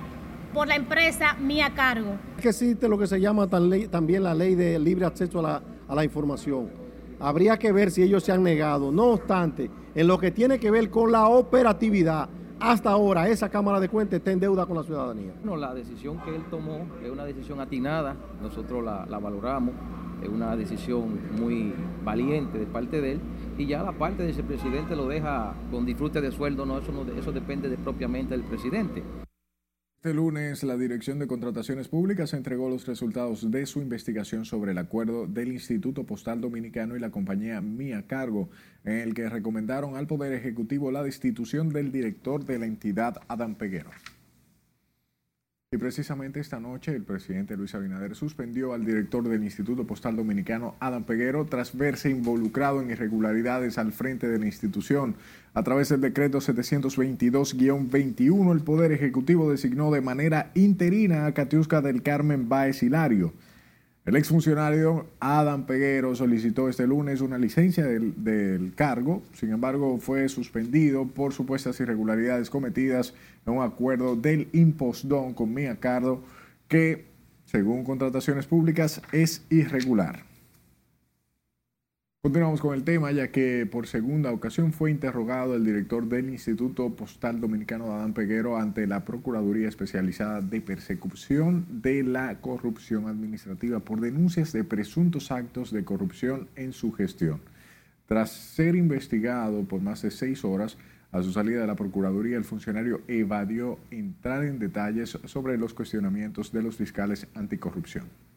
[0.52, 2.16] por la empresa Mía Cargo.
[2.40, 5.94] Que existe lo que se llama también la ley de libre acceso a la, a
[5.94, 6.70] la información.
[7.18, 8.90] Habría que ver si ellos se han negado.
[8.90, 12.28] No obstante, en lo que tiene que ver con la operatividad,
[12.60, 15.32] hasta ahora esa Cámara de Cuentas está en deuda con la ciudadanía.
[15.42, 19.74] No, la decisión que él tomó es una decisión atinada, nosotros la, valoramos,
[20.22, 21.72] es una decisión muy
[22.04, 23.20] valiente de parte de él
[23.60, 27.06] y ya la parte de ese presidente lo deja con disfrute de sueldo, no, eso,
[27.18, 29.02] eso depende de, propiamente del presidente.
[30.02, 34.78] Este lunes, la Dirección de Contrataciones Públicas entregó los resultados de su investigación sobre el
[34.78, 38.48] acuerdo del Instituto Postal Dominicano y la compañía Mía Cargo,
[38.82, 43.56] en el que recomendaron al Poder Ejecutivo la destitución del director de la entidad, Adam
[43.56, 43.90] Peguero.
[45.72, 50.74] Y precisamente esta noche el presidente Luis Abinader suspendió al director del Instituto Postal Dominicano,
[50.80, 55.14] Adam Peguero, tras verse involucrado en irregularidades al frente de la institución.
[55.54, 62.02] A través del decreto 722-21, el Poder Ejecutivo designó de manera interina a Catiusca del
[62.02, 63.32] Carmen Baez Hilario
[64.06, 71.06] el exfuncionario Adam Peguero solicitó este lunes una licencia del, cargo, sin embargo fue suspendido
[71.06, 73.12] por supuestas irregularidades cometidas
[73.46, 76.22] en un acuerdo del Impostón con Mía Cardo
[76.66, 77.04] que,
[77.44, 80.29] según contrataciones públicas, es irregular.
[82.22, 86.94] Continuamos con el tema, ya que por segunda ocasión fue interrogado el director del Instituto
[86.94, 94.02] Postal Dominicano, Adán Peguero, ante la Procuraduría Especializada de Persecución de la Corrupción Administrativa por
[94.02, 97.40] denuncias de presuntos actos de corrupción en su gestión.
[98.04, 100.76] Tras ser investigado por más de seis horas,
[101.12, 106.52] a su salida de la Procuraduría, el funcionario evadió entrar en detalles sobre los cuestionamientos
[106.52, 108.29] de los fiscales anticorrupción.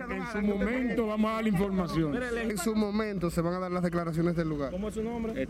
[0.00, 2.22] En su momento vamos a dar la información.
[2.22, 4.70] En su momento se van a dar las declaraciones del lugar.
[4.70, 5.48] ¿Cómo es su nombre?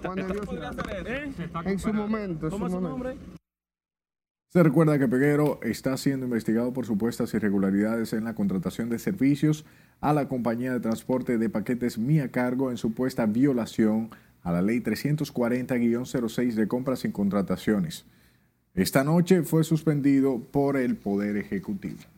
[1.64, 2.50] En su momento.
[2.50, 3.16] ¿Cómo es su nombre?
[4.54, 9.64] Se recuerda que Peguero está siendo investigado por supuestas irregularidades en la contratación de servicios
[10.00, 14.10] a la compañía de transporte de paquetes Mía Cargo en supuesta violación
[14.44, 18.06] a la ley 340-06 de compras sin contrataciones.
[18.74, 22.13] Esta noche fue suspendido por el Poder Ejecutivo.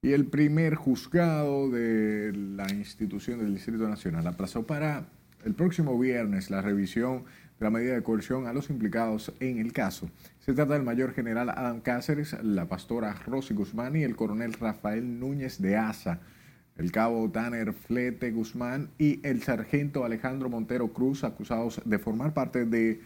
[0.00, 5.08] Y el primer juzgado de la institución del Distrito Nacional aplazó para
[5.44, 7.24] el próximo viernes la revisión
[7.58, 10.08] de la medida de coerción a los implicados en el caso.
[10.38, 15.18] Se trata del mayor general Adam Cáceres, la pastora Rosy Guzmán y el coronel Rafael
[15.18, 16.20] Núñez de Asa,
[16.76, 22.66] el cabo Tanner Flete Guzmán y el sargento Alejandro Montero Cruz, acusados de formar parte
[22.66, 23.00] de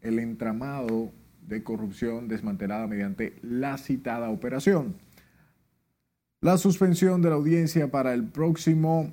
[0.00, 1.12] el entramado
[1.46, 4.94] de corrupción desmantelada mediante la citada operación.
[6.42, 9.12] La suspensión de la audiencia para el próximo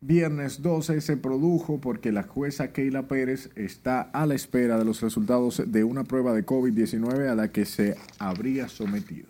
[0.00, 5.00] viernes 12 se produjo porque la jueza Keila Pérez está a la espera de los
[5.00, 9.28] resultados de una prueba de COVID-19 a la que se habría sometido.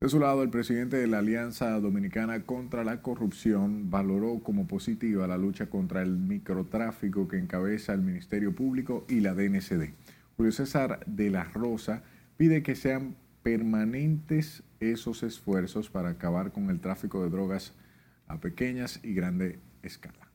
[0.00, 5.26] De su lado, el presidente de la Alianza Dominicana contra la Corrupción valoró como positiva
[5.26, 9.92] la lucha contra el microtráfico que encabeza el Ministerio Público y la DNCD.
[10.38, 12.02] Julio César de la Rosa
[12.38, 17.74] pide que sean permanentes esos esfuerzos para acabar con el tráfico de drogas
[18.26, 20.30] a pequeñas y grande escala.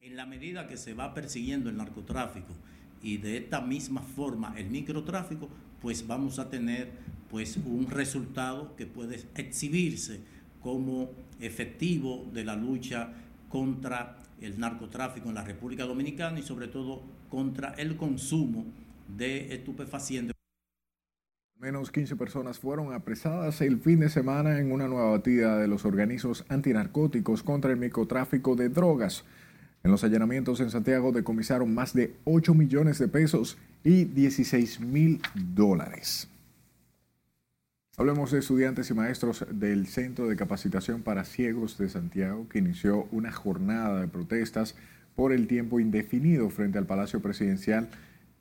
[0.00, 2.54] En la medida que se va persiguiendo el narcotráfico
[3.02, 5.48] y de esta misma forma el microtráfico,
[5.82, 6.90] pues vamos a tener
[7.30, 10.20] pues un resultado que puede exhibirse
[10.60, 11.10] como
[11.40, 13.12] efectivo de la lucha
[13.48, 18.66] contra el narcotráfico en la República Dominicana y sobre todo contra el consumo
[19.16, 20.37] de estupefacientes.
[21.60, 25.84] Menos 15 personas fueron apresadas el fin de semana en una nueva batida de los
[25.84, 29.24] organismos antinarcóticos contra el microtráfico de drogas.
[29.82, 35.20] En los allanamientos en Santiago decomisaron más de 8 millones de pesos y 16 mil
[35.34, 36.28] dólares.
[37.96, 43.08] Hablemos de estudiantes y maestros del Centro de Capacitación para Ciegos de Santiago, que inició
[43.10, 44.76] una jornada de protestas
[45.16, 47.88] por el tiempo indefinido frente al Palacio Presidencial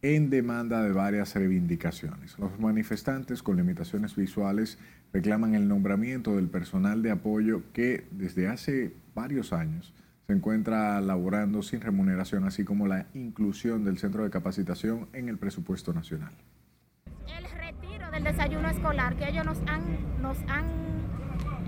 [0.02, 2.38] en demanda de varias reivindicaciones.
[2.38, 4.78] Los manifestantes con limitaciones visuales
[5.14, 9.94] reclaman el nombramiento del personal de apoyo que desde hace varios años
[10.28, 15.38] se encuentra laborando sin remuneración, así como la inclusión del centro de capacitación en el
[15.38, 16.34] presupuesto nacional.
[17.28, 20.66] El retiro del desayuno escolar que ellos nos han, nos han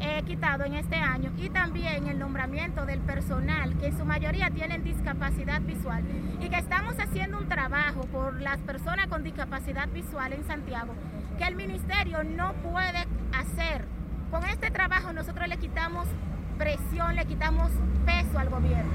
[0.01, 4.49] eh, quitado en este año y también el nombramiento del personal que en su mayoría
[4.49, 6.03] tienen discapacidad visual
[6.41, 10.93] y que estamos haciendo un trabajo por las personas con discapacidad visual en Santiago
[11.37, 13.85] que el ministerio no puede hacer.
[14.29, 16.07] Con este trabajo nosotros le quitamos
[16.57, 17.71] presión, le quitamos
[18.05, 18.91] peso al gobierno.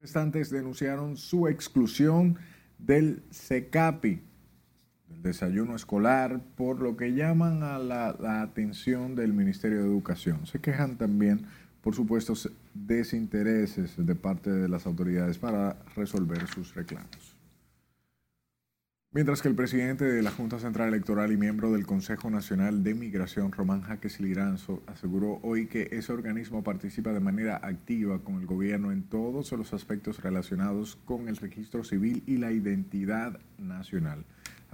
[0.00, 2.38] Los manifestantes denunciaron su exclusión
[2.78, 4.22] del CECAPI,
[5.24, 10.46] desayuno escolar, por lo que llaman a la, atención del Ministerio de Educación.
[10.46, 11.46] Se quejan también
[11.80, 17.34] por supuestos desintereses de parte de las autoridades para resolver sus reclamos.
[19.12, 22.94] Mientras que el presidente de la Junta Central Electoral y miembro del Consejo Nacional de
[22.94, 28.46] Migración, Román Jaques Liranzo, aseguró hoy que ese organismo participa de manera activa con el
[28.46, 34.24] gobierno en todos los aspectos relacionados con el registro civil y la identidad nacional.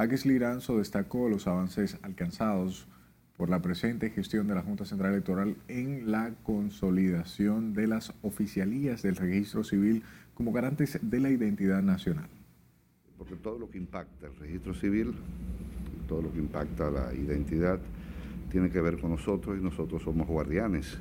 [0.00, 2.88] Jaques Liranzo destacó los avances alcanzados
[3.36, 9.02] por la presente gestión de la Junta Central Electoral en la consolidación de las oficialías
[9.02, 12.30] del registro civil como garantes de la identidad nacional
[13.20, 15.12] porque todo lo que impacta el registro civil,
[16.08, 17.78] todo lo que impacta la identidad,
[18.50, 20.96] tiene que ver con nosotros y nosotros somos guardianes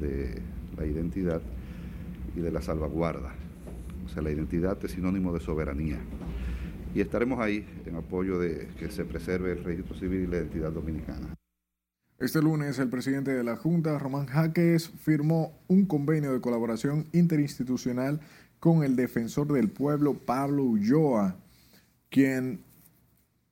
[0.00, 0.42] de
[0.76, 1.40] la identidad
[2.34, 3.32] y de la salvaguarda.
[4.04, 6.00] O sea, la identidad es sinónimo de soberanía.
[6.94, 10.72] Y estaremos ahí en apoyo de que se preserve el registro civil y la identidad
[10.72, 11.34] dominicana.
[12.18, 18.20] Este lunes, el presidente de la Junta, Román Jaques, firmó un convenio de colaboración interinstitucional
[18.58, 21.36] con el defensor del pueblo, Pablo Ulloa,
[22.10, 22.60] quien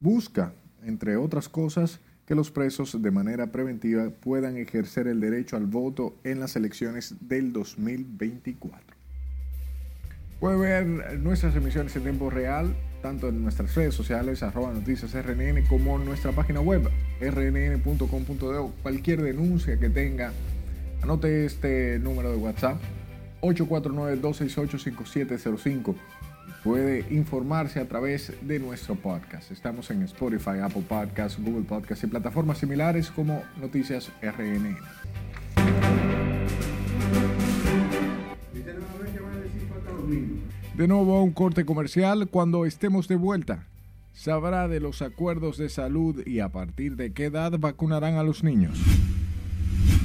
[0.00, 5.64] busca, entre otras cosas, que los presos de manera preventiva puedan ejercer el derecho al
[5.64, 8.94] voto en las elecciones del 2024.
[10.38, 15.66] Puede ver nuestras emisiones en tiempo real, tanto en nuestras redes sociales, arroba noticias RNN,
[15.68, 16.88] como en nuestra página web,
[17.20, 18.70] rnn.com.de.
[18.82, 20.32] Cualquier denuncia que tenga,
[21.02, 22.78] anote este número de WhatsApp,
[23.42, 25.94] 849-268-5705
[26.64, 29.50] puede informarse a través de nuestro podcast.
[29.50, 34.76] Estamos en Spotify, Apple Podcasts, Google Podcasts y plataformas similares como Noticias RNN.
[40.78, 43.66] De nuevo un corte comercial cuando estemos de vuelta.
[44.12, 48.44] Sabrá de los acuerdos de salud y a partir de qué edad vacunarán a los
[48.44, 48.78] niños.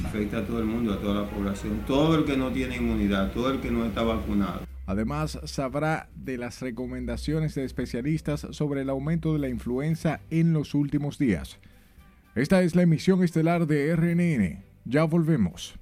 [0.04, 3.30] Afecta a todo el mundo, a toda la población, todo el que no tiene inmunidad,
[3.30, 4.62] todo el que no está vacunado.
[4.86, 10.74] Además, sabrá de las recomendaciones de especialistas sobre el aumento de la influenza en los
[10.74, 11.60] últimos días.
[12.34, 14.64] Esta es la emisión estelar de RNN.
[14.86, 15.76] Ya volvemos.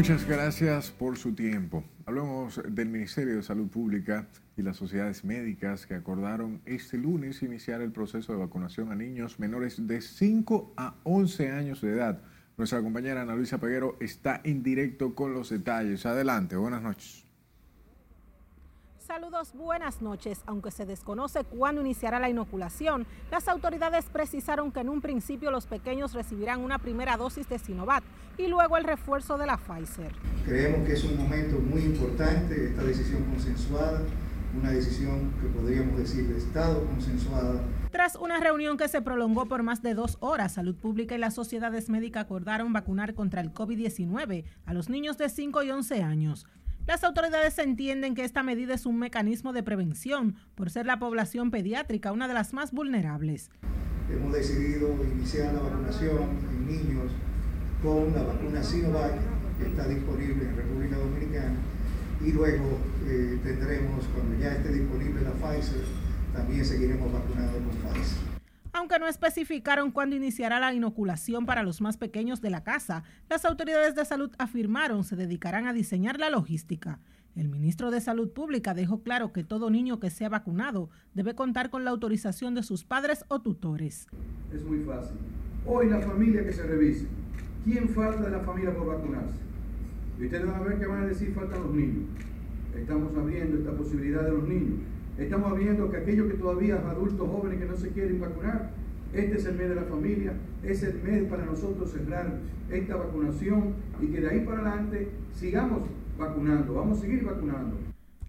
[0.00, 1.84] Muchas gracias por su tiempo.
[2.06, 4.26] Hablamos del Ministerio de Salud Pública
[4.56, 9.38] y las sociedades médicas que acordaron este lunes iniciar el proceso de vacunación a niños
[9.38, 12.22] menores de 5 a 11 años de edad.
[12.56, 16.06] Nuestra compañera Ana Luisa Peguero está en directo con los detalles.
[16.06, 17.19] Adelante, buenas noches.
[19.10, 20.40] Saludos, buenas noches.
[20.46, 25.66] Aunque se desconoce cuándo iniciará la inoculación, las autoridades precisaron que en un principio los
[25.66, 28.04] pequeños recibirán una primera dosis de Sinovac
[28.38, 30.12] y luego el refuerzo de la Pfizer.
[30.46, 34.02] Creemos que es un momento muy importante esta decisión consensuada,
[34.56, 37.64] una decisión que podríamos decir de Estado consensuada.
[37.90, 41.34] Tras una reunión que se prolongó por más de dos horas, Salud Pública y las
[41.34, 46.46] sociedades médicas acordaron vacunar contra el COVID-19 a los niños de 5 y 11 años.
[46.90, 51.52] Las autoridades entienden que esta medida es un mecanismo de prevención por ser la población
[51.52, 53.48] pediátrica una de las más vulnerables.
[54.12, 57.12] Hemos decidido iniciar la vacunación en niños
[57.80, 59.12] con la vacuna Sinovac
[59.60, 61.54] que está disponible en República Dominicana
[62.26, 62.76] y luego
[63.06, 65.84] eh, tendremos, cuando ya esté disponible la Pfizer,
[66.34, 68.29] también seguiremos vacunando con Pfizer.
[68.72, 73.44] Aunque no especificaron cuándo iniciará la inoculación para los más pequeños de la casa, las
[73.44, 77.00] autoridades de salud afirmaron se dedicarán a diseñar la logística.
[77.34, 81.70] El ministro de Salud Pública dejó claro que todo niño que sea vacunado debe contar
[81.70, 84.06] con la autorización de sus padres o tutores.
[84.52, 85.16] Es muy fácil.
[85.66, 87.06] Hoy la familia que se revise.
[87.64, 89.36] ¿Quién falta de la familia por vacunarse?
[90.18, 92.04] Y ustedes van a ver que van a decir faltan los niños.
[92.76, 94.80] Estamos abriendo esta posibilidad de los niños.
[95.18, 98.70] Estamos viendo que aquellos que todavía adultos jóvenes que no se quieren vacunar,
[99.12, 100.32] este es el mes de la familia,
[100.62, 102.38] es el mes para nosotros cerrar
[102.70, 105.82] esta vacunación y que de ahí para adelante sigamos
[106.16, 107.76] vacunando, vamos a seguir vacunando.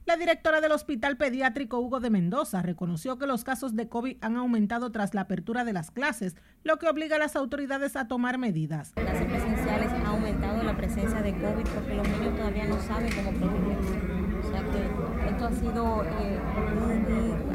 [0.05, 4.35] La directora del Hospital Pediátrico Hugo de Mendoza reconoció que los casos de COVID han
[4.35, 8.39] aumentado tras la apertura de las clases, lo que obliga a las autoridades a tomar
[8.39, 8.93] medidas.
[8.95, 13.31] Las presenciales ha aumentado la presencia de COVID porque los niños todavía no saben cómo
[13.31, 14.11] protegerse
[15.41, 16.39] esto ha sido, eh,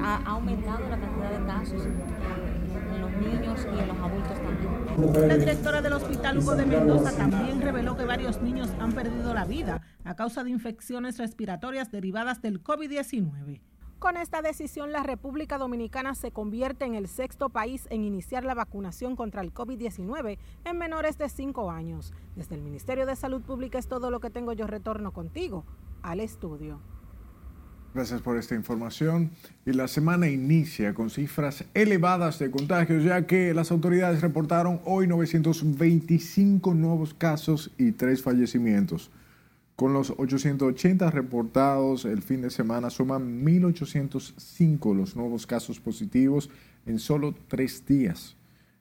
[0.03, 5.29] ha, aumentado la cantidad de casos en los niños y en los adultos también.
[5.29, 9.45] La directora del Hospital Hugo de Mendoza también reveló que varios niños han perdido la
[9.45, 13.61] vida a causa de infecciones respiratorias derivadas del COVID-19.
[14.01, 18.55] Con esta decisión, la República Dominicana se convierte en el sexto país en iniciar la
[18.55, 22.13] vacunación contra el COVID-19 en menores de 5 años.
[22.35, 24.53] Desde el Ministerio de Salud Pública es todo lo que tengo.
[24.53, 25.65] Yo retorno contigo
[26.03, 26.81] al estudio.
[27.97, 29.31] Gracias por esta información.
[29.65, 35.07] Y la semana inicia con cifras elevadas de contagios, ya que las autoridades reportaron hoy
[35.07, 39.11] 925 nuevos casos y 3 fallecimientos.
[39.77, 46.51] Con los 880 reportados el fin de semana, suman 1.805 los nuevos casos positivos
[46.85, 48.37] en solo tres días.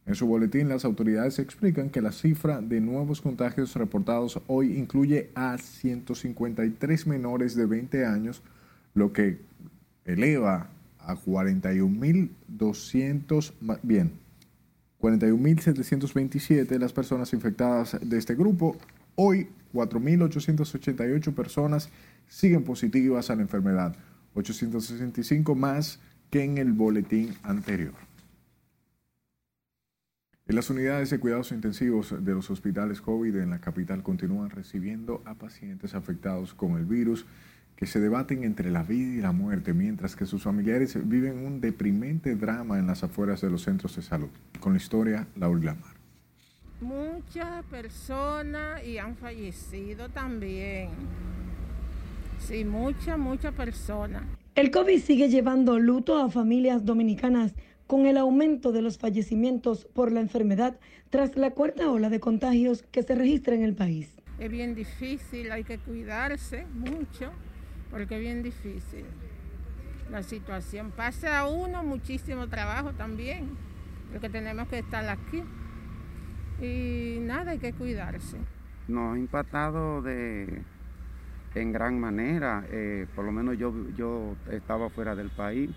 [0.05, 5.29] En su boletín, las autoridades explican que la cifra de nuevos contagios reportados hoy incluye
[5.35, 8.43] a 153 menores de 20 años,
[8.95, 9.37] lo que
[10.05, 14.13] eleva a 41.200, bien,
[14.99, 18.75] 41.727 las personas infectadas de este grupo.
[19.13, 21.91] Hoy, 4.888 personas
[22.27, 23.95] siguen positivas a la enfermedad,
[24.33, 25.99] 865 más
[26.31, 27.93] que en el boletín anterior.
[30.47, 35.33] Las unidades de cuidados intensivos de los hospitales COVID en la capital continúan recibiendo a
[35.33, 37.25] pacientes afectados con el virus
[37.75, 41.59] que se debaten entre la vida y la muerte, mientras que sus familiares viven un
[41.59, 44.29] deprimente drama en las afueras de los centros de salud.
[44.59, 45.95] Con la historia, Laura Lamar.
[46.81, 50.89] Muchas personas y han fallecido también.
[52.39, 54.23] Sí, muchas, muchas personas.
[54.55, 57.53] El COVID sigue llevando luto a familias dominicanas
[57.87, 62.83] con el aumento de los fallecimientos por la enfermedad tras la cuarta ola de contagios
[62.91, 64.09] que se registra en el país.
[64.39, 67.31] Es bien difícil, hay que cuidarse mucho
[67.95, 69.05] porque es bien difícil.
[70.11, 70.91] la situación.
[70.91, 73.51] Pasa a uno muchísimo trabajo también,
[74.11, 75.41] porque tenemos que estar aquí.
[76.61, 78.37] Y nada, hay que cuidarse.
[78.89, 80.61] Nos ha impactado de,
[81.55, 82.65] en gran manera.
[82.69, 85.69] Eh, por lo menos yo, yo estaba fuera del país.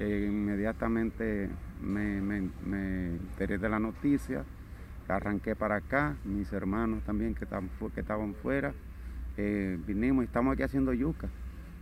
[0.00, 1.48] Eh, inmediatamente
[1.80, 4.44] me, me, me, enteré de la noticia,
[5.06, 8.74] arranqué para acá, mis hermanos también que, que estaban fuera,
[9.36, 11.28] eh, vinimos y estamos aquí haciendo yuca.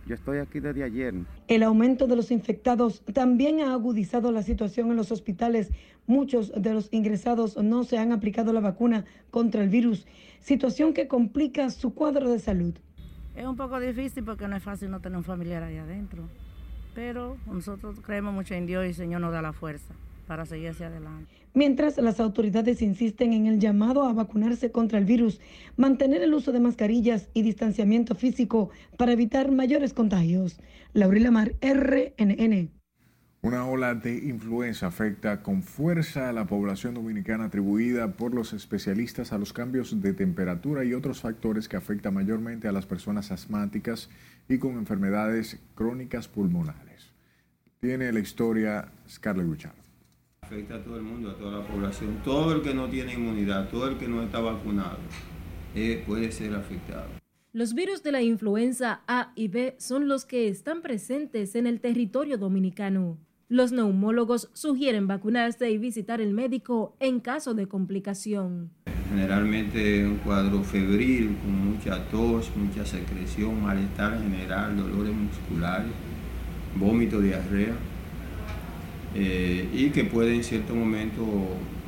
[0.05, 1.15] Yo estoy aquí desde ayer.
[1.47, 5.71] El aumento de los infectados también ha agudizado la situación en los hospitales.
[6.05, 10.05] Muchos de los ingresados no se han aplicado la vacuna contra el virus,
[10.39, 12.75] situación que complica su cuadro de salud.
[13.35, 16.29] Es un poco difícil porque no es fácil no tener un familiar ahí adentro,
[16.93, 19.95] pero nosotros creemos mucho en Dios y el Señor nos da la fuerza
[20.25, 21.31] para seguir hacia adelante.
[21.53, 25.39] Mientras las autoridades insisten en el llamado a vacunarse contra el virus,
[25.77, 30.59] mantener el uso de mascarillas y distanciamiento físico para evitar mayores contagios.
[30.93, 32.71] Laurila Mar, RNN.
[33.41, 39.31] Una ola de influenza afecta con fuerza a la población dominicana atribuida por los especialistas
[39.31, 44.09] a los cambios de temperatura y otros factores que afectan mayormente a las personas asmáticas
[44.49, 47.13] y con enfermedades crónicas pulmonares.
[47.79, 49.84] Tiene la historia Scarlett Guchard
[50.45, 52.21] afecta a todo el mundo, a toda la población.
[52.23, 54.97] Todo el que no tiene inmunidad, todo el que no está vacunado,
[55.73, 57.07] eh, puede ser afectado.
[57.51, 61.79] Los virus de la influenza A y B son los que están presentes en el
[61.79, 63.17] territorio dominicano.
[63.47, 68.71] Los neumólogos sugieren vacunarse y visitar el médico en caso de complicación.
[69.09, 75.91] Generalmente un cuadro febril con mucha tos, mucha secreción, malestar general, dolores musculares,
[76.75, 77.75] vómito, diarrea
[79.15, 81.23] eh, y que puede en cierto momento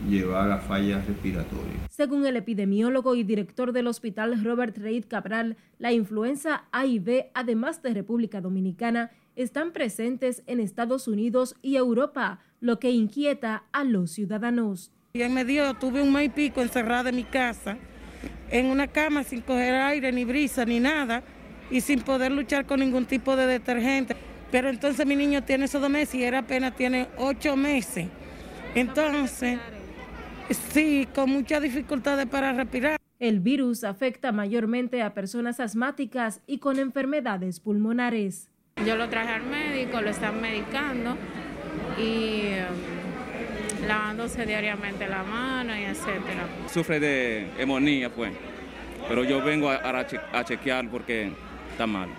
[0.07, 1.75] llevar a fallas respiratorias.
[1.89, 7.30] Según el epidemiólogo y director del hospital Robert Reid Cabral, la influenza A y B,
[7.34, 13.84] además de República Dominicana, están presentes en Estados Unidos y Europa, lo que inquieta a
[13.84, 14.91] los ciudadanos.
[15.13, 17.78] Y en medio tuve un mes y pico encerrada en mi casa,
[18.49, 21.23] en una cama sin coger aire, ni brisa, ni nada,
[21.69, 24.15] y sin poder luchar con ningún tipo de detergente.
[24.52, 28.08] Pero entonces mi niño tiene esos dos meses y él apenas tiene ocho meses.
[28.76, 29.60] Entonces,
[30.72, 32.98] sí, con muchas dificultades para respirar.
[33.20, 38.50] El virus afecta mayormente a personas asmáticas y con enfermedades pulmonares.
[38.86, 41.18] Yo lo traje al médico, lo están medicando
[41.98, 46.48] y um, lavándose diariamente la mano y etcétera.
[46.72, 48.32] Sufre de hemonía, pues,
[49.10, 51.32] pero yo vengo a, a chequear porque
[51.72, 52.10] está mal.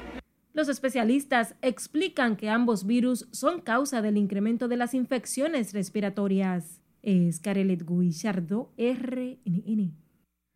[0.58, 6.82] Los especialistas explican que ambos virus son causa del incremento de las infecciones respiratorias.
[7.00, 9.94] Es Carelet Guillardo, RNN.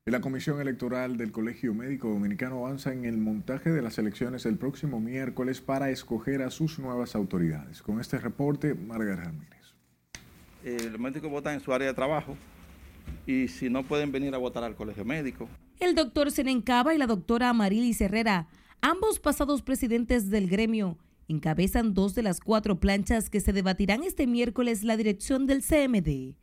[0.07, 4.59] La Comisión Electoral del Colegio Médico Dominicano avanza en el montaje de las elecciones el
[4.59, 7.81] próximo miércoles para escoger a sus nuevas autoridades.
[7.81, 9.77] Con este reporte, Margarita Ramírez.
[10.65, 12.37] Eh, los médicos votan en su área de trabajo
[13.25, 15.49] y si no pueden venir a votar al Colegio Médico.
[15.79, 18.49] El doctor Senencaba y la doctora Amarilis Herrera
[18.85, 24.27] Ambos pasados presidentes del gremio encabezan dos de las cuatro planchas que se debatirán este
[24.27, 26.35] miércoles la dirección del CMD.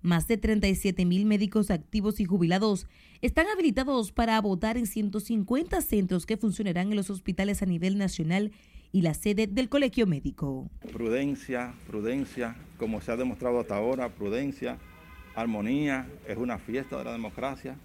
[0.00, 2.86] Más de 37 mil médicos activos y jubilados
[3.20, 8.52] están habilitados para votar en 150 centros que funcionarán en los hospitales a nivel nacional
[8.90, 10.70] y la sede del colegio médico.
[10.90, 14.78] Prudencia, prudencia, como se ha demostrado hasta ahora, prudencia,
[15.34, 17.76] armonía, es una fiesta de la democracia.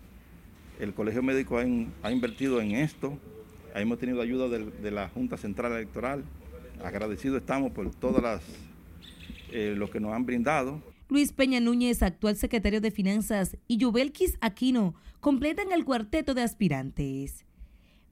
[0.79, 1.65] El colegio médico ha,
[2.03, 3.19] ha invertido en esto,
[3.81, 6.23] hemos tenido ayuda de, la Junta Central Electoral.
[6.83, 8.41] Agradecidos estamos por todas las
[9.51, 10.81] eh, lo que nos han brindado.
[11.09, 17.45] Luis Peña Núñez, actual secretario de Finanzas, y Yubelkis Aquino completan el cuarteto de aspirantes.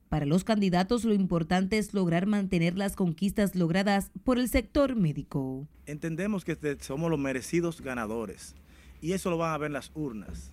[0.07, 5.67] Para los candidatos lo importante es lograr mantener las conquistas logradas por el sector médico.
[5.87, 8.55] Entendemos que somos los merecidos ganadores
[9.01, 10.51] y eso lo van a ver en las urnas.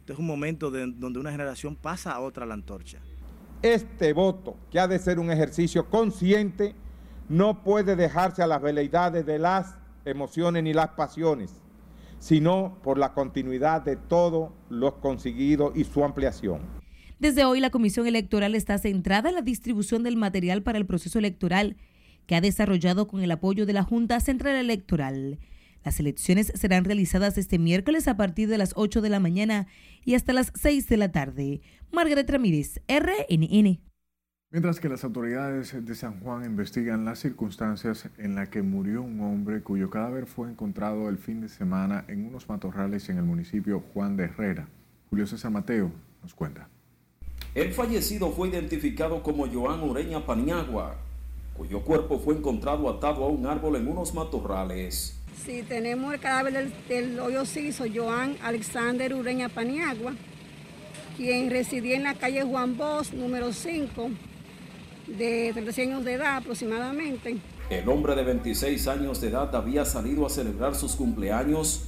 [0.00, 3.00] Este es un momento donde una generación pasa a otra la antorcha.
[3.62, 6.76] Este voto, que ha de ser un ejercicio consciente,
[7.28, 11.50] no puede dejarse a las veleidades de las emociones ni las pasiones,
[12.20, 16.60] sino por la continuidad de todo lo conseguido y su ampliación.
[17.18, 21.18] Desde hoy la Comisión Electoral está centrada en la distribución del material para el proceso
[21.18, 21.76] electoral
[22.26, 25.40] que ha desarrollado con el apoyo de la Junta Central Electoral.
[25.84, 29.66] Las elecciones serán realizadas este miércoles a partir de las 8 de la mañana
[30.04, 31.60] y hasta las 6 de la tarde.
[31.90, 33.80] Margaret Ramírez, RNN.
[34.50, 39.20] Mientras que las autoridades de San Juan investigan las circunstancias en las que murió un
[39.20, 43.82] hombre cuyo cadáver fue encontrado el fin de semana en unos matorrales en el municipio
[43.92, 44.68] Juan de Herrera.
[45.10, 46.68] Julio César Mateo nos cuenta.
[47.54, 50.96] El fallecido fue identificado como Joan Ureña Paniagua,
[51.54, 55.18] cuyo cuerpo fue encontrado atado a un árbol en unos matorrales.
[55.44, 57.42] Sí, tenemos el cadáver del, del hoyo
[57.94, 60.14] Joan Alexander Ureña Paniagua,
[61.18, 64.10] quien residía en la calle Juan Bosch, número 5,
[65.18, 67.36] de 36 años de edad aproximadamente.
[67.68, 71.86] El hombre de 26 años de edad había salido a celebrar sus cumpleaños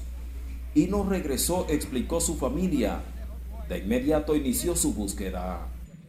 [0.75, 3.03] y no regresó, explicó su familia.
[3.69, 5.61] De inmediato inició su búsqueda.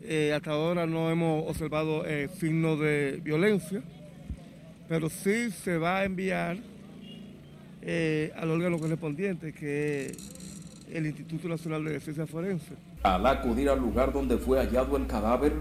[0.01, 3.84] Eh, hasta ahora no hemos observado eh, signos de violencia,
[4.89, 6.57] pero sí se va a enviar
[7.84, 10.17] eh, al órgano correspondiente, que es
[10.91, 12.91] el Instituto Nacional de Ciencia Forense.
[13.04, 15.54] Al acudir al lugar donde fue hallado el cadáver,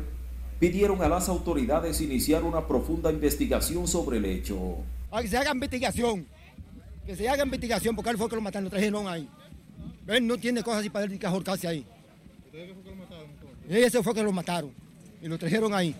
[0.58, 4.76] pidieron a las autoridades iniciar una profunda investigación sobre el hecho.
[5.20, 6.26] Que se haga investigación,
[7.06, 9.26] que se haga investigación, porque él fue que lo mataron, lo trajeron ahí.
[10.06, 11.86] Él no tiene cosas así para él que ahorcarse ahí.
[13.68, 14.72] Ese fue que lo mataron
[15.22, 15.94] y lo trajeron ahí.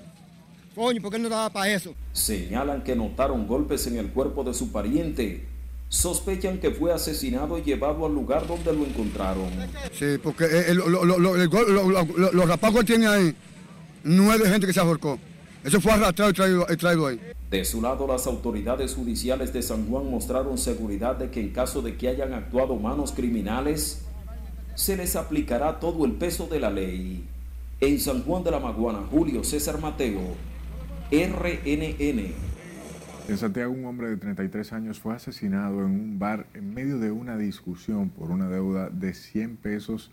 [0.75, 1.95] Coño, ¿por qué no daba para eso?
[2.13, 5.47] Señalan que notaron golpes en el cuerpo de su pariente.
[5.91, 9.51] Sospechan que fue asesinado y llevado al lugar donde lo encontraron.
[9.93, 13.35] Sí, porque el, lo, lo, lo, los rapazos que tiene ahí,
[14.05, 15.19] nueve gente que se ahorcó.
[15.65, 17.21] Eso fue arrastrado y traído, y traído ahí.
[17.51, 21.83] De su lado, las autoridades judiciales de San Juan mostraron seguridad de que en caso
[21.83, 24.03] de que hayan actuado manos criminales,
[24.77, 27.25] se les aplicará todo el peso de la ley.
[27.81, 30.21] En San Juan de la Maguana, Julio César Mateo,
[31.11, 32.50] RNN.
[33.31, 37.13] En Santiago, un hombre de 33 años fue asesinado en un bar en medio de
[37.13, 40.11] una discusión por una deuda de 100 pesos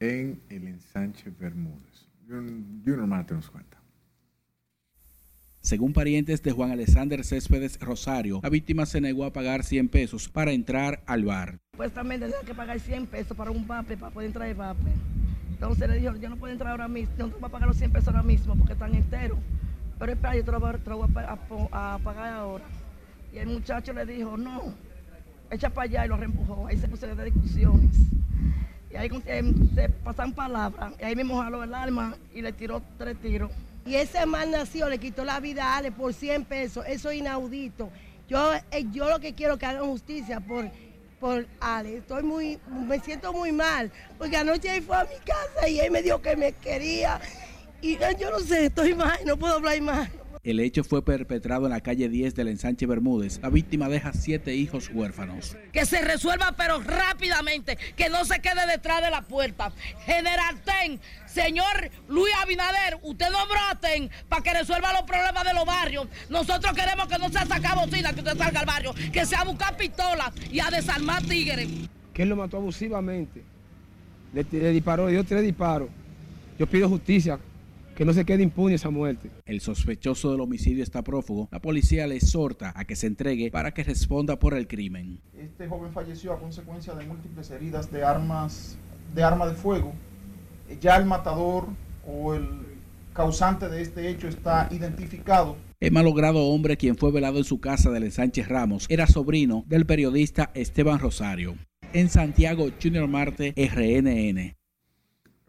[0.00, 2.06] en el ensanche Bermúdez.
[2.28, 3.78] Jun- Junior Marte nos cuenta.
[5.62, 10.28] Según parientes de Juan Alexander Céspedes Rosario, la víctima se negó a pagar 100 pesos
[10.28, 11.58] para entrar al bar.
[11.72, 14.90] Supuestamente tenía que pagar 100 pesos para un vape, para poder entrar al vape.
[15.52, 17.92] Entonces le dijo, yo no puedo entrar ahora mismo, yo no a pagar los 100
[17.92, 19.38] pesos ahora mismo porque están enteros.
[19.98, 21.08] Pero espera, yo te lo te voy
[21.72, 22.64] a, a pagar ahora.
[23.32, 24.72] Y el muchacho le dijo, no,
[25.50, 26.66] echa para allá y lo reempujó.
[26.66, 27.96] Ahí se pusieron de discusiones.
[28.90, 30.94] Y ahí eh, se pasan palabras.
[31.00, 33.50] Y ahí mismo jaló el arma y le tiró tres tiros.
[33.84, 36.84] Y ese mal nació, le quitó la vida a Ale por 100 pesos.
[36.86, 37.90] Eso es inaudito.
[38.28, 40.66] Yo, eh, yo lo que quiero es que hagan justicia por,
[41.20, 41.98] por Ale.
[41.98, 43.90] Estoy muy, me siento muy mal.
[44.16, 47.20] Porque anoche él fue a mi casa y él me dijo que me quería.
[47.80, 50.08] Y eh, yo no sé, estoy mal, no puedo hablar más.
[50.44, 53.38] El hecho fue perpetrado en la calle 10 del ensanche Bermúdez.
[53.42, 55.56] La víctima deja siete hijos huérfanos.
[55.72, 59.72] Que se resuelva pero rápidamente, que no se quede detrás de la puerta.
[60.06, 65.52] General Ten, señor Luis Abinader, usted nombró a Ten para que resuelva los problemas de
[65.54, 66.06] los barrios.
[66.30, 69.44] Nosotros queremos que no sea sacar bocina, que usted salga al barrio, que sea a
[69.44, 71.68] buscar pistolas y a desarmar tigres.
[72.14, 73.42] que él lo mató abusivamente.
[74.32, 75.88] Le, le disparó, le dio tres disparos.
[76.58, 77.38] Yo pido justicia,
[77.98, 79.28] que no se quede impune esa muerte.
[79.44, 81.48] El sospechoso del homicidio está prófugo.
[81.50, 85.20] La policía le exhorta a que se entregue para que responda por el crimen.
[85.36, 88.78] Este joven falleció a consecuencia de múltiples heridas de armas
[89.12, 89.94] de arma de fuego.
[90.80, 91.66] Ya el matador
[92.06, 92.46] o el
[93.14, 95.56] causante de este hecho está identificado.
[95.80, 99.86] El malogrado hombre, quien fue velado en su casa del ensanche Ramos, era sobrino del
[99.86, 101.56] periodista Esteban Rosario.
[101.92, 104.57] En Santiago, Junior Marte, RNN.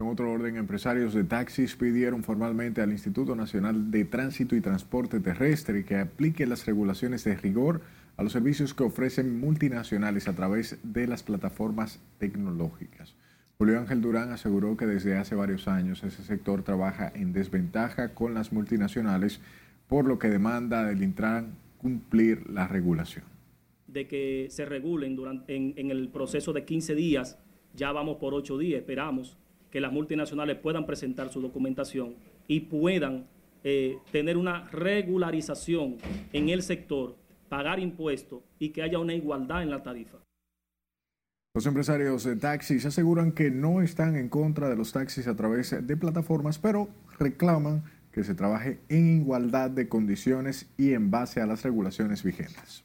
[0.00, 5.20] En otro orden, empresarios de taxis pidieron formalmente al Instituto Nacional de Tránsito y Transporte
[5.20, 7.82] Terrestre que aplique las regulaciones de rigor
[8.16, 13.14] a los servicios que ofrecen multinacionales a través de las plataformas tecnológicas.
[13.58, 18.32] Julio Ángel Durán aseguró que desde hace varios años ese sector trabaja en desventaja con
[18.32, 19.42] las multinacionales,
[19.86, 23.26] por lo que demanda del Intran cumplir la regulación.
[23.86, 27.38] de que se regulen durante, en, en el proceso de 15 días,
[27.74, 29.36] ya vamos por 8 días, esperamos
[29.70, 32.14] que las multinacionales puedan presentar su documentación
[32.48, 33.26] y puedan
[33.62, 35.98] eh, tener una regularización
[36.32, 37.16] en el sector,
[37.48, 40.18] pagar impuestos y que haya una igualdad en la tarifa.
[41.54, 45.86] Los empresarios de taxis aseguran que no están en contra de los taxis a través
[45.86, 51.46] de plataformas, pero reclaman que se trabaje en igualdad de condiciones y en base a
[51.46, 52.84] las regulaciones vigentes.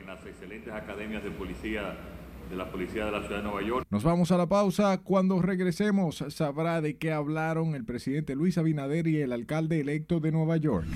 [0.00, 1.96] en las excelentes academias de policía
[2.48, 3.86] de la Policía de la Ciudad de Nueva York.
[3.90, 4.98] Nos vamos a la pausa.
[4.98, 10.32] Cuando regresemos sabrá de qué hablaron el presidente Luis Abinader y el alcalde electo de
[10.32, 10.86] Nueva York.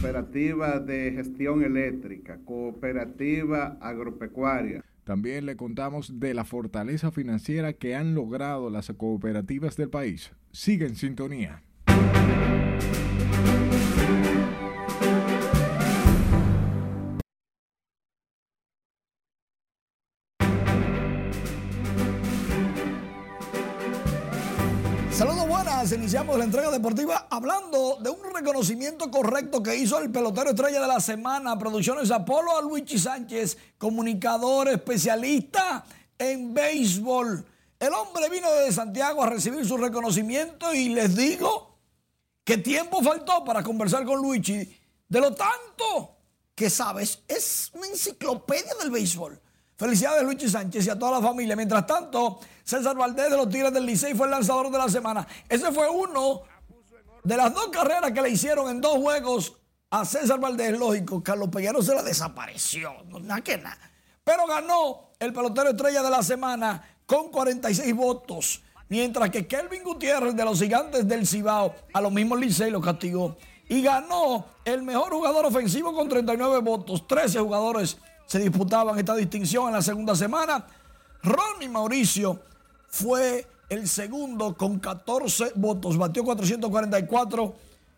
[0.00, 4.84] Cooperativa de gestión eléctrica, cooperativa agropecuaria.
[5.04, 10.32] También le contamos de la fortaleza financiera que han logrado las cooperativas del país.
[10.52, 11.62] Sigue en sintonía.
[25.92, 30.86] Iniciamos la entrega deportiva hablando de un reconocimiento correcto que hizo el pelotero estrella de
[30.86, 35.86] la semana, Producciones Apolo a Luigi Sánchez, comunicador especialista
[36.18, 37.42] en béisbol.
[37.80, 41.78] El hombre vino de Santiago a recibir su reconocimiento y les digo
[42.44, 44.78] que tiempo faltó para conversar con Luigi
[45.08, 46.18] de lo tanto
[46.54, 49.40] que sabes, es una enciclopedia del béisbol.
[49.78, 51.54] Felicidades Luigi Sánchez y a toda la familia.
[51.54, 55.24] Mientras tanto, César Valdés de los Tigres del Licey fue el lanzador de la semana.
[55.48, 56.42] Ese fue uno
[57.22, 59.54] de las dos carreras que le hicieron en dos juegos
[59.90, 60.76] a César Valdés.
[60.76, 62.92] Lógico, Carlos Peguero se la desapareció.
[63.06, 63.78] No, nada que nada.
[64.24, 68.60] Pero ganó el pelotero estrella de la semana con 46 votos.
[68.88, 73.36] Mientras que Kelvin Gutiérrez de los Gigantes del Cibao a los mismos Licey lo castigó.
[73.68, 77.06] Y ganó el mejor jugador ofensivo con 39 votos.
[77.06, 77.98] 13 jugadores
[78.28, 80.64] se disputaban esta distinción en la segunda semana.
[81.22, 82.38] Ronnie Mauricio
[82.86, 87.54] fue el segundo con 14 votos, batió 444.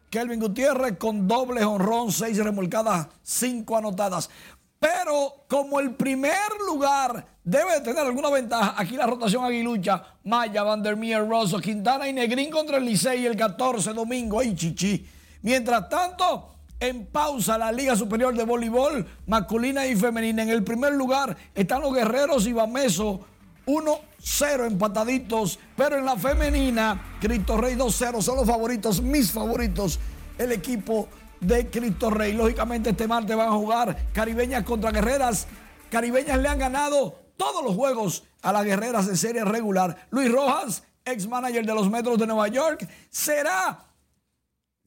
[0.08, 4.30] Kelvin Gutiérrez con doble honrón, 6 remolcadas, 5 anotadas.
[4.78, 11.28] Pero como el primer lugar debe tener alguna ventaja, aquí la rotación aguilucha, Maya, Vandermeer,
[11.28, 15.06] Rosso, Quintana y Negrín contra el Licey el 14 domingo, ay chichi.
[15.42, 20.42] Mientras tanto, en pausa la Liga Superior de Voleibol masculina y femenina.
[20.42, 23.20] En el primer lugar están los guerreros y Bameso
[23.66, 30.00] 1-0 empataditos, pero en la femenina Cristo Rey 2-0 son los favoritos, mis favoritos,
[30.38, 31.08] el equipo
[31.40, 32.32] de Cristo Rey.
[32.32, 35.46] Lógicamente este martes van a jugar caribeñas contra guerreras.
[35.90, 40.08] Caribeñas le han ganado todos los juegos a las guerreras de serie regular.
[40.10, 43.89] Luis Rojas, ex manager de los Metros de Nueva York, será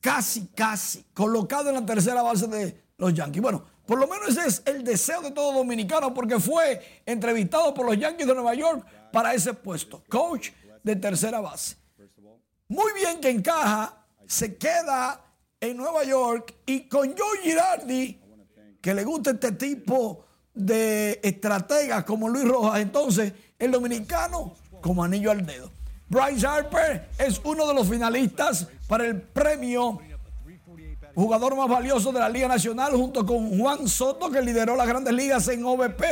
[0.03, 3.41] casi, casi colocado en la tercera base de los Yankees.
[3.41, 7.85] Bueno, por lo menos ese es el deseo de todo dominicano porque fue entrevistado por
[7.85, 10.49] los Yankees de Nueva York para ese puesto, coach
[10.83, 11.77] de tercera base.
[12.67, 15.21] Muy bien que encaja, se queda
[15.61, 18.19] en Nueva York y con Joe Girardi,
[18.81, 25.31] que le gusta este tipo de estrategas como Luis Rojas, entonces el dominicano como anillo
[25.31, 25.72] al dedo.
[26.13, 29.99] Bryce Harper es uno de los finalistas para el premio
[31.15, 35.11] jugador más valioso de la Liga Nacional junto con Juan Soto que lideró las grandes
[35.11, 36.03] ligas en OVP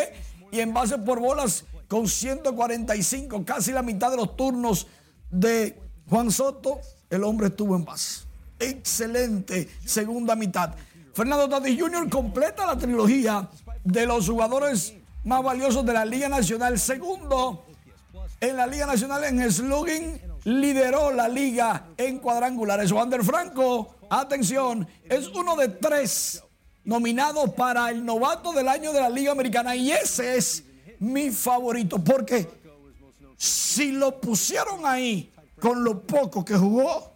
[0.51, 4.87] y en base por bolas con 145, casi la mitad de los turnos
[5.29, 5.79] de
[6.09, 6.79] Juan Soto,
[7.09, 8.23] el hombre estuvo en base.
[8.57, 10.73] Excelente segunda mitad.
[11.13, 12.09] Fernando Tatis Jr.
[12.09, 13.49] completa la trilogía
[13.83, 14.95] de los jugadores
[15.25, 16.79] más valiosos de la Liga Nacional.
[16.79, 17.65] Segundo,
[18.41, 22.91] en la Liga Nacional en slugging, lideró la liga en cuadrangulares.
[22.91, 26.43] Wander Franco, atención, es uno de tres
[26.83, 30.63] nominados para el novato del año de la Liga Americana y ese es
[30.99, 32.49] mi favorito porque
[33.37, 37.13] si lo pusieron ahí con lo poco que jugó,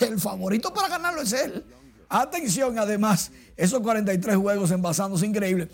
[0.00, 1.64] el favorito para ganarlo es él.
[2.08, 5.68] Atención, además, esos 43 juegos envasándose increíble.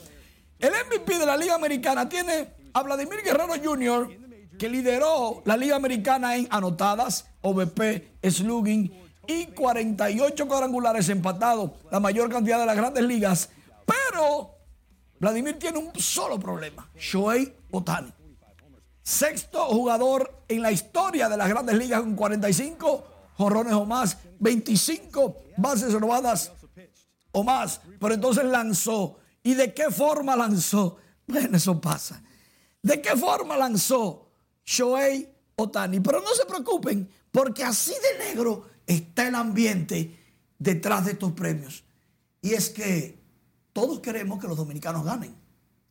[0.59, 4.24] El MVP de la Liga Americana tiene a Vladimir Guerrero Jr.,
[4.59, 8.93] que lideró la Liga Americana en anotadas, OVP, slugging
[9.27, 13.51] y 48 cuadrangulares empatados, la mayor cantidad de las grandes ligas.
[13.87, 14.51] Pero
[15.19, 18.13] Vladimir tiene un solo problema, Shohei Otani.
[19.03, 23.05] Sexto jugador en la historia de las grandes ligas con 45
[23.37, 26.53] jorrones o más, 25 bases robadas
[27.33, 27.81] o más.
[28.01, 29.19] Pero entonces lanzó.
[29.43, 30.97] ¿Y de qué forma lanzó?
[31.27, 32.23] Bueno, eso pasa.
[32.83, 34.24] ¿De qué forma lanzó?
[34.65, 36.01] Shohei Otani.
[36.01, 40.19] Pero no se preocupen, porque así de negro está el ambiente
[40.59, 41.85] detrás de estos premios.
[42.41, 43.19] Y es que
[43.73, 45.35] todos queremos que los dominicanos ganen.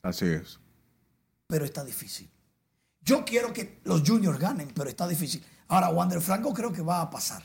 [0.01, 0.59] Así es.
[1.47, 2.29] Pero está difícil.
[3.01, 5.43] Yo quiero que los juniors ganen, pero está difícil.
[5.67, 7.43] Ahora, Wander Franco creo que va a pasar.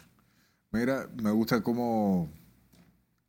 [0.71, 2.29] Mira, me gusta cómo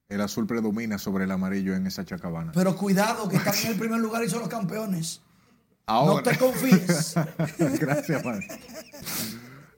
[0.10, 2.52] el azul predomina sobre el amarillo en esa chacabana.
[2.52, 5.22] Pero cuidado, que están en el primer lugar y son los campeones.
[5.90, 7.16] No te confíes.
[7.80, 8.48] Gracias, padre.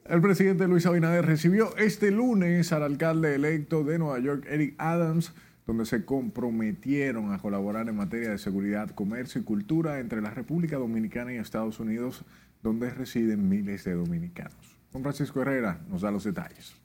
[0.05, 5.33] El presidente Luis Abinader recibió este lunes al alcalde electo de Nueva York, Eric Adams,
[5.65, 10.77] donde se comprometieron a colaborar en materia de seguridad, comercio y cultura entre la República
[10.77, 12.25] Dominicana y Estados Unidos,
[12.61, 14.77] donde residen miles de dominicanos.
[14.91, 16.75] Juan Francisco Herrera nos da los detalles.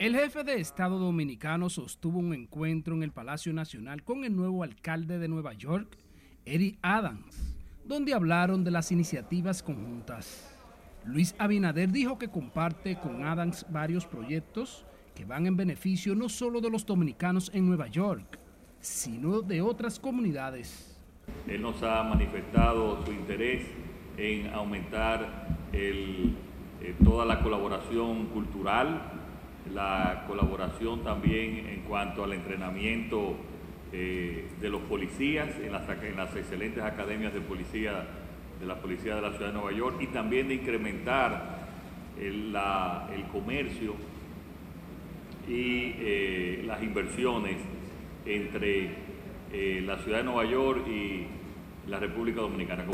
[0.00, 4.64] El jefe de Estado dominicano sostuvo un encuentro en el Palacio Nacional con el nuevo
[4.64, 5.96] alcalde de Nueva York,
[6.46, 10.48] Eric Adams, donde hablaron de las iniciativas conjuntas.
[11.04, 14.86] Luis Abinader dijo que comparte con Adams varios proyectos
[15.16, 18.38] que van en beneficio no solo de los dominicanos en Nueva York,
[18.80, 20.96] sino de otras comunidades.
[21.48, 23.66] Él nos ha manifestado su interés
[24.16, 26.32] en aumentar eh,
[27.02, 29.02] toda la colaboración cultural,
[29.74, 33.36] la colaboración también en cuanto al entrenamiento
[33.92, 38.06] eh, de los policías en las, en las excelentes academias de policía
[38.60, 41.66] de la Policía de la Ciudad de Nueva York y también de incrementar
[42.18, 42.54] el,
[43.30, 43.94] comercio
[45.48, 47.56] y eh, las inversiones
[48.24, 48.90] entre
[49.52, 51.26] eh, la Ciudad de Nueva York y
[51.88, 52.84] la República Dominicana.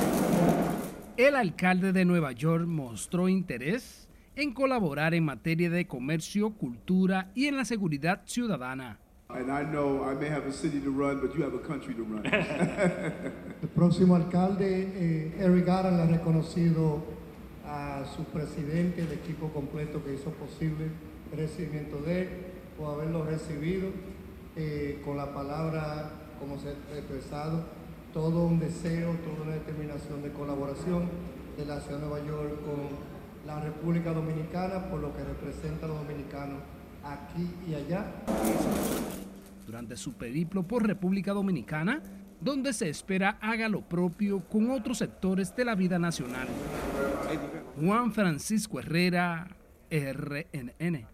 [1.16, 7.46] El alcalde de Nueva York mostró interés en colaborar en materia de comercio, cultura y
[7.46, 8.98] en la seguridad ciudadana.
[9.34, 11.94] And I know I may have a city to run, but you have a country
[11.94, 12.24] to run.
[13.62, 17.02] El próximo alcalde, eh, Eric Garan, le ha reconocido
[17.64, 20.90] a su presidente, el equipo completo que hizo posible
[21.32, 22.28] el recibimiento de él,
[22.76, 23.88] por recibido
[24.56, 27.64] eh, con la palabra, como se ha expresado,
[28.12, 31.08] todo un deseo, toda una determinación de colaboración
[31.56, 35.88] de la ciudad de Nueva York con la República Dominicana, por lo que representa a
[35.88, 36.58] los dominicanos
[37.04, 38.06] aquí y allá.
[39.66, 42.00] Durante su periplo por República Dominicana,
[42.40, 46.48] donde se espera haga lo propio con otros sectores de la vida nacional.
[47.80, 49.48] Juan Francisco Herrera,
[49.90, 51.06] RNN.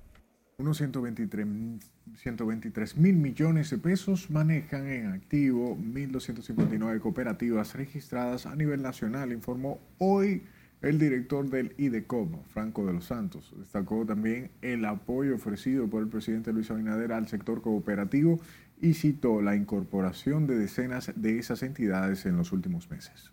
[0.59, 9.33] Unos 123 mil millones de pesos manejan en activo 1.259 cooperativas registradas a nivel nacional,
[9.33, 10.43] informó hoy
[10.81, 13.53] el director del IDECOM, Franco de los Santos.
[13.59, 18.41] Destacó también el apoyo ofrecido por el presidente Luis Abinader al sector cooperativo
[18.81, 23.33] y citó la incorporación de decenas de esas entidades en los últimos meses.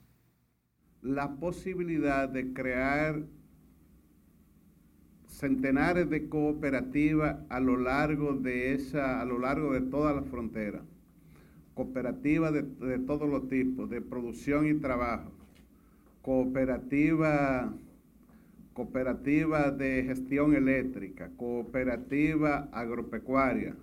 [1.04, 3.22] La posibilidad de crear
[5.28, 10.82] centenares de cooperativas a lo largo de esa, a lo largo de toda la frontera,
[11.76, 15.32] cooperativas de, de todos los tipos, de producción y trabajo,
[16.26, 17.72] cooperativa,
[18.74, 23.76] cooperativa de gestión eléctrica, cooperativa agropecuaria.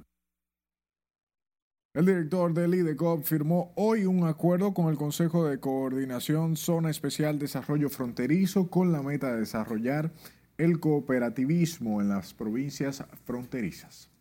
[1.95, 7.39] El director del IDECOP firmó hoy un acuerdo con el Consejo de Coordinación Zona Especial
[7.39, 10.11] Desarrollo Fronterizo con la meta de desarrollar
[10.59, 14.12] el cooperativismo en las provincias fronterizas.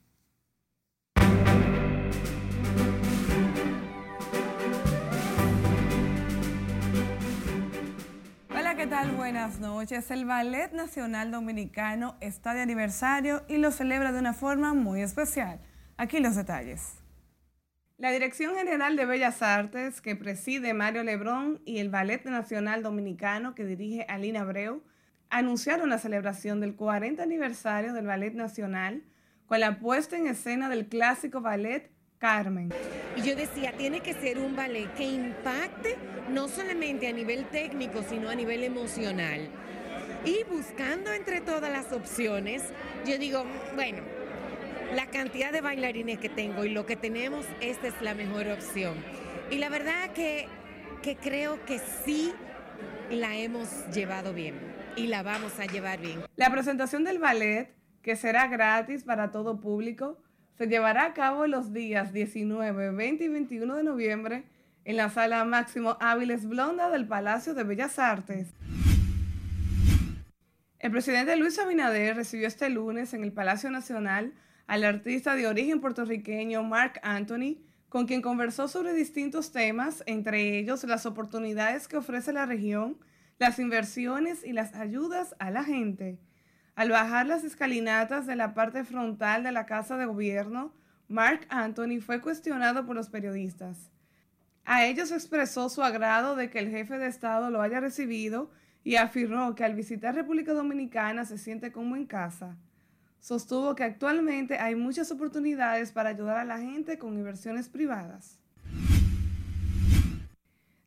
[8.82, 9.12] ¿Qué tal?
[9.12, 10.10] Buenas noches.
[10.10, 15.60] El Ballet Nacional Dominicano está de aniversario y lo celebra de una forma muy especial.
[15.98, 16.96] Aquí los detalles.
[18.00, 23.54] La Dirección General de Bellas Artes, que preside Mario Lebrón, y el Ballet Nacional Dominicano,
[23.54, 24.82] que dirige Alina Abreu,
[25.30, 29.04] anunciaron la celebración del 40 aniversario del Ballet Nacional
[29.46, 31.92] con la puesta en escena del clásico ballet
[32.22, 32.72] Carmen.
[33.16, 35.98] Y yo decía, tiene que ser un ballet que impacte
[36.30, 39.50] no solamente a nivel técnico, sino a nivel emocional.
[40.24, 42.62] Y buscando entre todas las opciones,
[43.08, 43.44] yo digo,
[43.74, 44.04] bueno,
[44.94, 48.94] la cantidad de bailarines que tengo y lo que tenemos, esta es la mejor opción.
[49.50, 50.48] Y la verdad que,
[51.02, 52.32] que creo que sí
[53.10, 54.60] la hemos llevado bien
[54.96, 56.22] y la vamos a llevar bien.
[56.36, 60.20] La presentación del ballet, que será gratis para todo público,
[60.62, 64.44] se llevará a cabo los días 19, 20 y 21 de noviembre
[64.86, 68.50] en la sala Máximo Áviles Blonda del Palacio de Bellas Artes.
[70.78, 74.36] El presidente Luis Abinader recibió este lunes en el Palacio Nacional
[74.68, 77.58] al artista de origen puertorriqueño Mark Anthony,
[77.90, 83.00] con quien conversó sobre distintos temas, entre ellos las oportunidades que ofrece la región,
[83.40, 86.20] las inversiones y las ayudas a la gente.
[86.76, 90.74] Al bajar las escalinatas de la parte frontal de la Casa de Gobierno,
[91.08, 93.92] Mark Anthony fue cuestionado por los periodistas.
[94.64, 98.50] A ellos expresó su agrado de que el jefe de Estado lo haya recibido
[98.84, 102.58] y afirmó que al visitar República Dominicana se siente como en casa.
[103.20, 108.41] Sostuvo que actualmente hay muchas oportunidades para ayudar a la gente con inversiones privadas.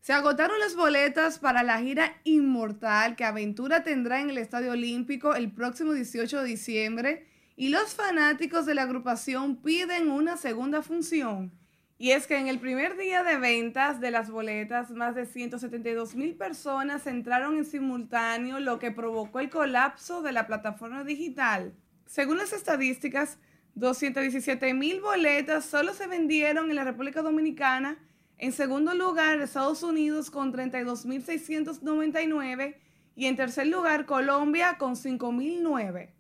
[0.05, 5.34] Se agotaron las boletas para la gira Inmortal que Aventura tendrá en el Estadio Olímpico
[5.34, 7.26] el próximo 18 de diciembre
[7.57, 11.52] y los fanáticos de la agrupación piden una segunda función.
[11.96, 16.14] Y es que en el primer día de ventas de las boletas, más de 172
[16.16, 21.72] mil personas entraron en simultáneo, lo que provocó el colapso de la plataforma digital.
[22.05, 23.38] Según las estadísticas,
[23.74, 27.96] 217 mil boletas solo se vendieron en la República Dominicana.
[28.45, 32.76] En segundo lugar, Estados Unidos con 32.699
[33.16, 36.11] y en tercer lugar, Colombia con 5.009.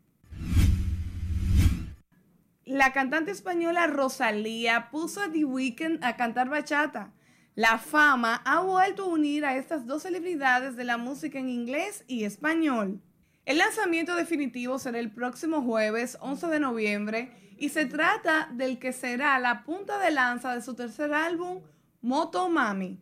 [2.64, 7.12] La cantante española Rosalía puso a The Weeknd a cantar bachata.
[7.56, 12.04] La fama ha vuelto a unir a estas dos celebridades de la música en inglés
[12.06, 13.02] y español.
[13.44, 18.94] El lanzamiento definitivo será el próximo jueves 11 de noviembre y se trata del que
[18.94, 21.60] será la punta de lanza de su tercer álbum,
[22.04, 22.98] Moto Mami.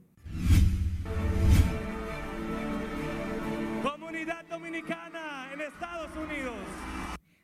[3.83, 6.55] Comunidad Dominicana en Estados Unidos.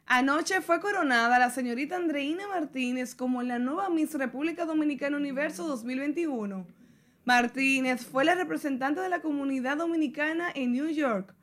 [0.06, 6.64] Anoche fue coronada la señorita Andreina Martínez como la nueva Miss República Dominicana Universo 2021.
[7.24, 11.34] Martínez fue la representante de la comunidad dominicana en New York.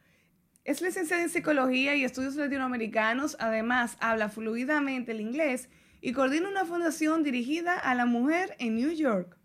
[0.64, 5.68] Es licenciada en Psicología y Estudios Latinoamericanos, además habla fluidamente el inglés
[6.00, 9.38] y coordina una fundación dirigida a la mujer en New York.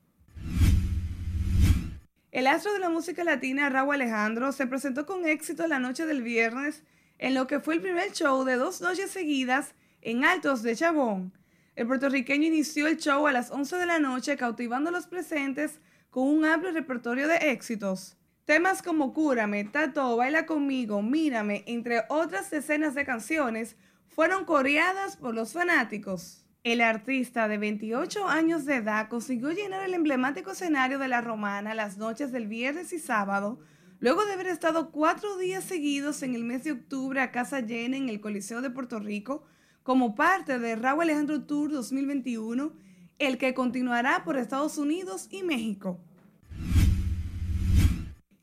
[2.32, 6.22] El astro de la música latina, Raúl Alejandro, se presentó con éxito la noche del
[6.22, 6.84] viernes
[7.18, 11.32] en lo que fue el primer show de dos noches seguidas en Altos de Chabón.
[11.74, 15.80] El puertorriqueño inició el show a las 11 de la noche cautivando a los presentes
[16.08, 18.16] con un amplio repertorio de éxitos.
[18.44, 23.74] Temas como Cúrame, Tato, Baila conmigo, Mírame, entre otras decenas de canciones,
[24.06, 26.44] fueron coreadas por los fanáticos.
[26.62, 31.72] El artista de 28 años de edad consiguió llenar el emblemático escenario de la Romana
[31.72, 33.60] las noches del viernes y sábado,
[33.98, 37.96] luego de haber estado cuatro días seguidos en el mes de octubre a casa llena
[37.96, 39.42] en el Coliseo de Puerto Rico
[39.82, 42.74] como parte de Raúl Alejandro Tour 2021,
[43.18, 45.98] el que continuará por Estados Unidos y México.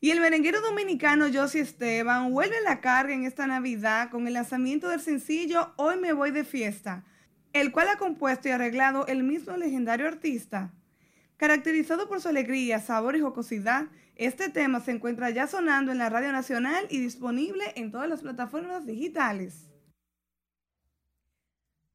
[0.00, 4.34] Y el merenguero dominicano Josie Esteban vuelve a la carga en esta Navidad con el
[4.34, 7.04] lanzamiento del sencillo Hoy me voy de fiesta,
[7.60, 10.72] el cual ha compuesto y arreglado el mismo legendario artista.
[11.36, 13.86] Caracterizado por su alegría, sabor y jocosidad,
[14.16, 18.22] este tema se encuentra ya sonando en la Radio Nacional y disponible en todas las
[18.22, 19.68] plataformas digitales.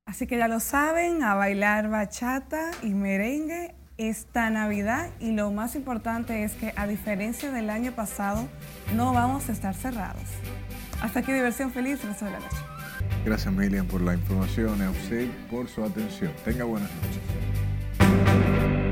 [0.06, 5.76] Así que ya lo saben, a bailar bachata y merengue esta Navidad y lo más
[5.76, 8.48] importante es que a diferencia del año pasado
[8.96, 10.30] no vamos a estar cerrados.
[11.02, 12.73] Hasta aquí diversión feliz, resto de la noche.
[13.26, 16.32] Gracias, Miriam, por la información, a usted por su atención.
[16.44, 18.83] Tenga buenas noches.